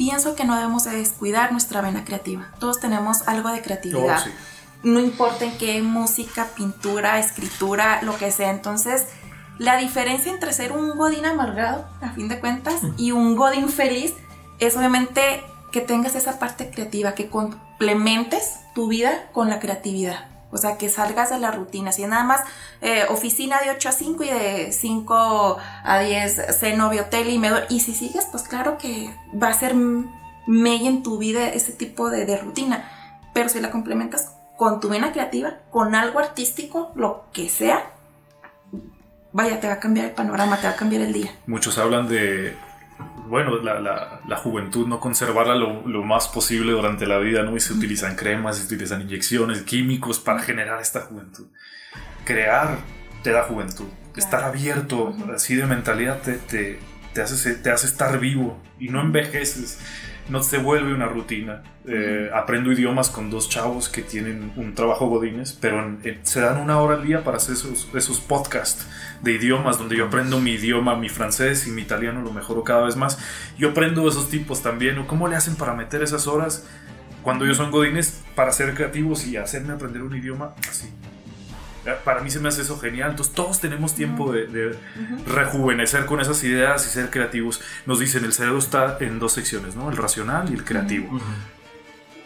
[0.00, 2.50] pienso que no debemos de descuidar nuestra vena creativa.
[2.58, 4.16] Todos tenemos algo de creatividad.
[4.18, 4.30] Oh, sí.
[4.82, 8.48] no importa en qué música, pintura, escritura, lo que sea.
[8.48, 9.08] Entonces,
[9.58, 14.14] la diferencia entre ser un godín amargado, a fin de cuentas, y un godín feliz
[14.58, 20.30] es obviamente que tengas esa parte creativa, que complementes tu vida con la creatividad.
[20.52, 21.92] O sea, que salgas de la rutina.
[21.92, 22.42] Si es nada más
[22.80, 27.38] eh, oficina de 8 a 5 y de 5 a 10 ceno, veo tele y
[27.38, 27.50] me.
[27.68, 29.74] Y si sigues, pues claro que va a ser
[30.46, 32.90] mella en tu vida ese tipo de rutina.
[33.32, 37.92] Pero si la complementas con tu vena creativa, con algo artístico, lo que sea,
[39.32, 41.30] vaya, te va a cambiar el panorama, te va a cambiar el día.
[41.46, 42.54] Muchos hablan de,
[43.30, 47.56] bueno, la, la- la juventud, no conservarla lo, lo más posible durante la vida, ¿no?
[47.56, 51.46] Y se utilizan cremas, se utilizan inyecciones, químicos para generar esta juventud.
[52.24, 52.78] Crear
[53.22, 53.86] te da juventud.
[54.16, 56.78] Estar abierto, así de mentalidad, te, te,
[57.14, 59.78] te hace, te hace estar vivo y no envejeces.
[60.30, 61.62] No se vuelve una rutina.
[61.86, 66.40] Eh, aprendo idiomas con dos chavos que tienen un trabajo godines, pero en- en- se
[66.40, 68.86] dan una hora al día para hacer esos, esos podcasts
[69.22, 72.82] de idiomas donde yo aprendo mi idioma, mi francés y mi italiano lo mejoro cada
[72.84, 73.18] vez más.
[73.58, 74.98] Yo aprendo de esos tipos también.
[74.98, 76.64] ¿o ¿Cómo le hacen para meter esas horas
[77.22, 80.90] cuando ellos son godines para ser creativos y hacerme aprender un idioma así?
[81.86, 83.10] Eh, Para mí se me hace eso genial.
[83.10, 84.78] Entonces todos tenemos tiempo de, de
[85.26, 87.60] rejuvenecer con esas ideas y ser creativos.
[87.86, 89.90] Nos dicen, el cerebro está en dos secciones, ¿no?
[89.90, 91.20] El racional y el creativo.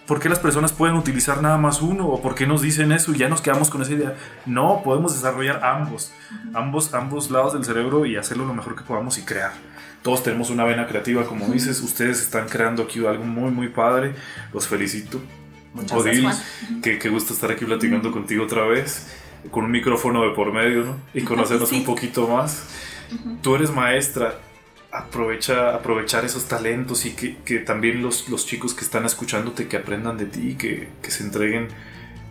[0.07, 2.07] ¿Por qué las personas pueden utilizar nada más uno?
[2.09, 4.14] ¿O por qué nos dicen eso y ya nos quedamos con esa idea?
[4.44, 6.12] No, podemos desarrollar ambos,
[6.52, 9.52] ambos, ambos lados del cerebro y hacerlo lo mejor que podamos y crear.
[10.02, 14.14] Todos tenemos una vena creativa, como dices, ustedes están creando aquí algo muy, muy padre.
[14.52, 15.22] Los felicito.
[15.72, 16.46] Muchas Odil, gracias,
[16.82, 19.09] qué, qué gusto estar aquí platicando contigo otra vez,
[19.51, 20.97] con un micrófono de por medio, ¿no?
[21.14, 21.76] Y conocernos Sí.
[21.76, 22.64] un poquito más.
[23.42, 24.38] Tú eres maestra,
[24.92, 29.76] aprovecha aprovechar esos talentos y que, que también los, los chicos que están escuchándote que
[29.76, 31.68] aprendan de ti, que, que se entreguen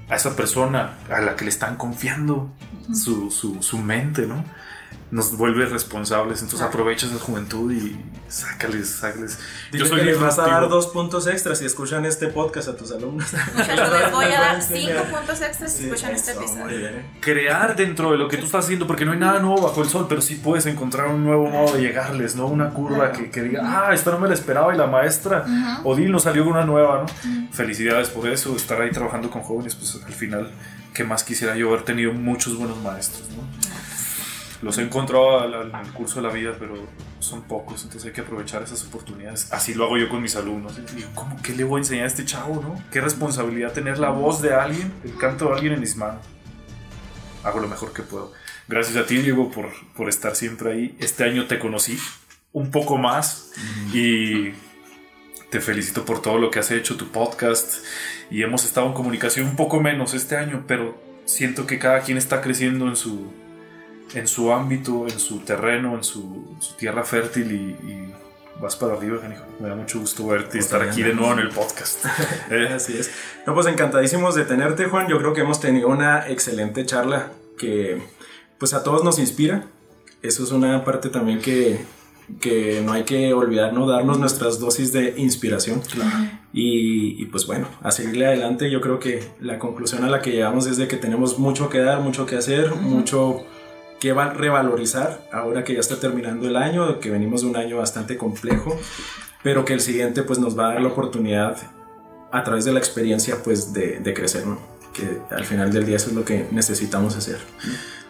[0.09, 2.51] a esa persona a la que le están confiando
[2.93, 4.43] su, su, su mente, ¿no?
[5.13, 6.71] Nos vuelve responsables, entonces Claro.
[6.73, 7.95] aprovecha esa juventud y
[8.27, 9.37] sácales, sácales.
[9.71, 12.91] Dile que les vas a dar dos puntos extras si escuchan este podcast a tus
[12.91, 13.31] alumnos.
[13.55, 16.89] Muchachos, les voy a dar cinco puntos extras si Sí, escuchan este episodio.
[17.19, 19.87] crear dentro de lo que tú estás haciendo, porque no hay nada nuevo bajo el
[19.89, 22.47] sol, pero sí puedes encontrar un nuevo modo de llegarles, ¿no?
[22.47, 25.91] Una curva que, que diga, ah, esta no me la esperaba y la maestra Ujú.
[25.91, 27.47] Odil nos salió con una nueva, ¿no?
[27.51, 30.49] Felicidades por eso, estar ahí trabajando con jóvenes, pues al final,
[30.91, 33.43] ¿qué más quisiera yo haber tenido muchos buenos maestros, ¿no?
[34.63, 36.75] Los he encontrado al, al- al curso de la vida, pero
[37.19, 39.51] son pocos, entonces hay que aprovechar esas oportunidades.
[39.51, 40.75] Así lo hago yo con mis alumnos.
[40.95, 42.81] Digo, ¿cómo qué le voy a enseñar a este chavo, no?
[42.91, 46.25] Qué responsabilidad tener la voz de alguien, el canto de alguien en mis manos.
[47.43, 48.31] Hago lo mejor que puedo.
[48.69, 50.95] Gracias a ti, Diego, por, por estar siempre ahí.
[50.99, 51.99] Este año te conocí
[52.53, 53.51] un poco más
[53.93, 54.51] y
[55.49, 57.83] te felicito por todo lo que has hecho, tu podcast.
[58.31, 62.17] Y hemos estado en comunicación un poco menos este año, pero siento que cada quien
[62.17, 63.33] está creciendo en su,
[64.13, 68.13] en su ámbito, en su terreno, en su, en su tierra fértil y, y
[68.61, 69.19] vas para arriba.
[69.59, 72.05] Me da mucho gusto verte y Pues estar aquí de nuevo en el podcast.
[72.49, 73.11] Eh, Así es.
[73.45, 75.07] No, pues encantadísimos de tenerte, Juan.
[75.07, 78.01] Yo creo que hemos tenido una excelente charla que
[78.57, 79.65] pues a todos nos inspira.
[80.21, 81.81] Eso es una parte también que,
[82.39, 83.85] que no hay que olvidar, ¿no?
[83.85, 85.81] Darnos nuestras dosis de inspiración.
[86.53, 88.71] Y, y, pues bueno, a seguirle adelante.
[88.71, 91.79] Yo creo que la conclusión a la que llegamos es de que tenemos mucho que
[91.79, 93.45] dar, mucho que hacer, mucho
[94.03, 97.55] que va a revalorizar ahora que ya está terminando el año, que venimos de un
[97.55, 98.77] año bastante complejo,
[99.43, 101.55] pero que el siguiente pues nos va a dar la oportunidad
[102.29, 104.59] a través de la experiencia pues de, crecer, ¿no?
[104.93, 107.39] Que al final del día eso es lo que necesitamos hacer.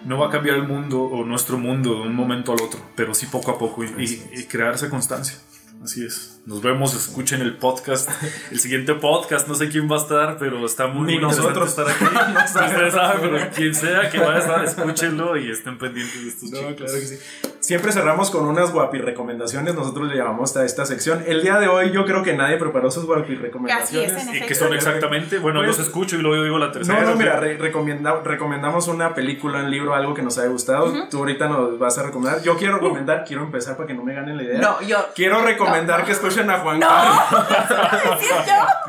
[0.04, 3.14] no va a cambiar el mundo o nuestro mundo de un momento al otro, pero
[3.14, 3.88] sí poco a poco y,
[4.34, 5.38] y- crear constancia.
[5.84, 6.33] Así es.
[6.46, 8.10] Nos vemos, escuchen el podcast.
[8.52, 11.70] El siguiente podcast, no sé quién va a estar, pero está muy, Ni nosotros.
[11.70, 12.04] estar aquí.
[12.04, 16.52] Ustedes saben, pero quien sea que vaya a estar, escúchenlo y estén pendientes de estos
[16.52, 16.76] No, chicos.
[16.76, 17.18] claro que sí.
[17.62, 21.24] Siempre cerramos con unas guapi recomendaciones, nosotros le llamamos a esta sección.
[21.26, 24.12] El día de hoy yo creo que nadie preparó sus guapi recomendaciones.
[24.12, 25.40] Así es, en ¿Y qué son exactamente?
[25.40, 27.00] Bueno, Pues- los escucho y luego digo la tercera.
[27.04, 30.92] No, no, mira, re- recomienda- recomendamos una película, un libro, algo que nos haya gustado.
[31.10, 32.44] Tú ahorita nos vas a recomendar.
[32.44, 34.60] Yo quiero recomendar, quiero empezar para que no me ganen la idea.
[34.60, 34.98] No, yo.
[35.16, 36.06] Quiero recomendar No.
[36.06, 38.22] que escuchen a Juan No, Carlos.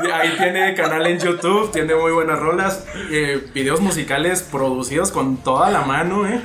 [0.15, 5.71] Ahí tiene canal en YouTube, tiene muy buenas rolas, eh, videos musicales producidos con toda
[5.71, 6.41] la mano, ¿eh?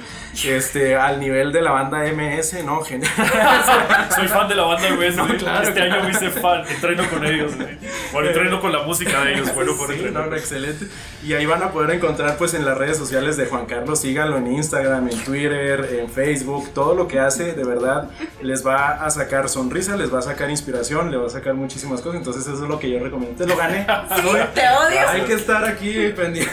[0.46, 2.82] Este, al nivel de la banda MS, ¿no?
[2.82, 3.12] Genial.
[4.16, 5.16] Soy fan de la banda MS.
[5.16, 5.94] No, claro, este claro.
[5.96, 6.64] año me hice fan.
[6.70, 7.56] Entreno con ellos.
[7.56, 7.78] güey.
[8.14, 9.54] Bueno, entreno con la música de ellos.
[9.54, 10.28] Bueno, por Sí, entrenar.
[10.28, 10.86] no, excelente.
[11.24, 14.38] Y ahí van a poder encontrar pues en las redes sociales de Juan Carlos, síganlo
[14.38, 18.10] en Instagram, en Twitter, en Facebook, todo lo que hace de verdad
[18.42, 22.02] les va a sacar sonrisa, les va a sacar inspiración, le va a sacar muchísimas
[22.02, 23.36] cosas, entonces eso es lo que yo recomiendo.
[23.44, 23.86] Te lo gané.
[24.16, 24.22] Sí,
[24.54, 25.10] te odio.
[25.10, 26.52] Hay que estar aquí pendiente.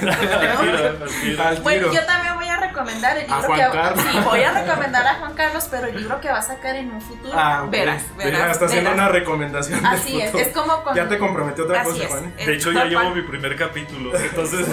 [1.38, 1.92] Al Bueno, tiro.
[2.00, 4.04] yo también voy a recomendar el A libro Juan que Carlos.
[4.10, 6.90] sí, voy a recomendar a Juan Carlos, pero el libro que va a sacar en
[6.90, 9.04] un futuro, Ah, verás, verás, está haciendo verás.
[9.08, 9.84] una recomendación.
[9.86, 12.08] Así es, es como con Ya te comprometió otra Así cosa, es.
[12.10, 12.34] Juan.
[12.38, 14.16] es De hecho, ya llevo mi primer capítulo.
[14.18, 14.66] Entonces,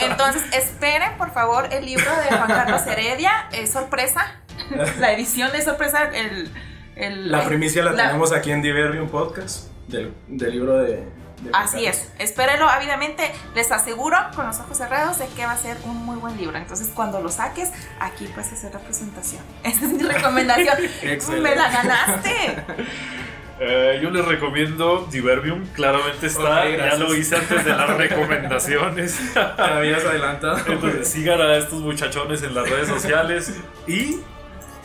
[0.00, 4.36] Entonces, esperen por favor el libro de Juan Carlos Heredia, es sorpresa.
[4.98, 6.50] La edición es sorpresa, el,
[6.96, 11.06] el- La primicia la, la- tenemos aquí en Diverbium Podcast, del, del libro de...
[11.52, 15.76] Así es, espérenlo ávidamente, les aseguro con los ojos cerrados de que va a ser
[15.84, 16.56] un muy buen libro.
[16.56, 17.70] Entonces, cuando lo saques,
[18.00, 19.42] aquí puedes hacer la presentación.
[19.64, 20.76] Esa es mi recomendación.
[21.02, 21.50] Excelente.
[21.50, 22.64] Me la ganaste.
[23.60, 25.66] eh, yo les recomiendo Diverbium.
[25.74, 26.68] Claramente está.
[26.68, 29.18] Ya lo hice antes de las recomendaciones.
[29.34, 30.58] Te habías adelantado.
[30.66, 33.52] Entonces, sigan a estos muchachones en las redes sociales.
[33.86, 34.20] Y.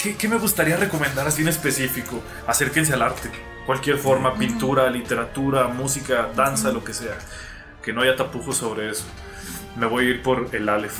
[0.02, 2.22] ¿Qué, qué me gustaría recomendar así en específico?
[2.48, 3.30] Acérquense al arte.
[3.66, 7.18] Cualquier forma, pintura, literatura, música, danza, lo que sea.
[7.84, 9.06] Que no haya tapujos sobre eso.
[9.78, 10.98] Me voy a ir por el Aleph.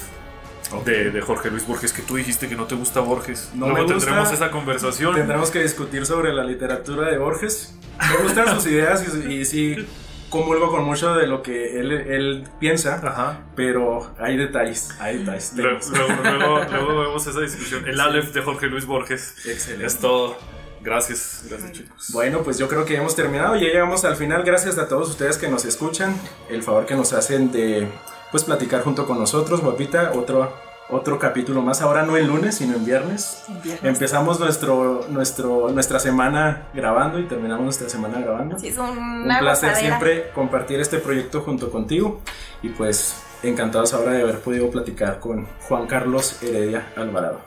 [0.86, 3.50] De, de Jorge Luis Borges, que tú dijiste que no te gusta Borges.
[3.54, 4.06] No Luego me gusta.
[4.10, 5.16] tendremos esa conversación.
[5.16, 7.76] Tendremos que discutir sobre la literatura de Borges.
[8.00, 9.86] Me gustan sus ideas y, y sí
[10.32, 13.42] comulgo con mucho de lo que él, él piensa, Ajá.
[13.56, 15.54] pero hay detalles, hay detalles.
[15.56, 17.88] Luego, luego, vemos esa discusión.
[17.88, 19.46] El Aleph de Jorge Luis Borges.
[19.46, 19.86] Excelente.
[19.86, 20.38] Es todo.
[20.82, 22.10] Gracias, gracias chicos.
[22.12, 24.42] Bueno, pues yo creo que hemos terminado y ya llegamos al final.
[24.44, 26.16] Gracias a todos ustedes que nos escuchan,
[26.50, 27.88] el favor que nos hacen de
[28.32, 30.52] pues platicar junto con nosotros, guapita, otro
[30.92, 31.82] otro capítulo más.
[31.82, 33.44] Ahora no el lunes, sino en viernes.
[33.82, 38.60] Empezamos nuestro, nuestro, nuestra semana grabando y terminamos nuestra semana grabando.
[38.60, 39.98] Sí, es Un una placer gozadera.
[39.98, 42.22] siempre compartir este proyecto junto contigo
[42.62, 47.42] y pues encantados ahora de haber podido platicar con Juan Carlos Heredia Alvarado.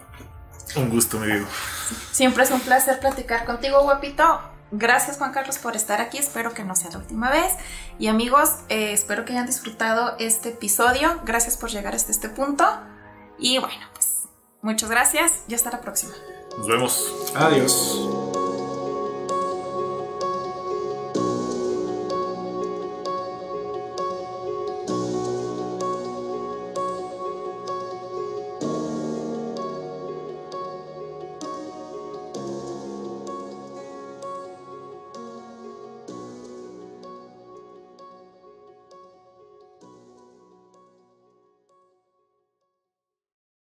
[0.76, 1.46] Un gusto, mi Diego.
[2.10, 4.40] Siempre es un placer platicar contigo, guapito.
[4.72, 7.52] Gracias Juan Carlos por estar aquí, espero que no sea la última vez.
[7.98, 11.20] Y amigos, eh, espero que hayan disfrutado este episodio.
[11.24, 12.64] Gracias por llegar hasta este punto.
[13.38, 14.24] Y bueno, pues
[14.62, 16.14] muchas gracias y hasta la próxima.
[16.58, 17.32] Nos vemos.
[17.34, 18.23] Adiós.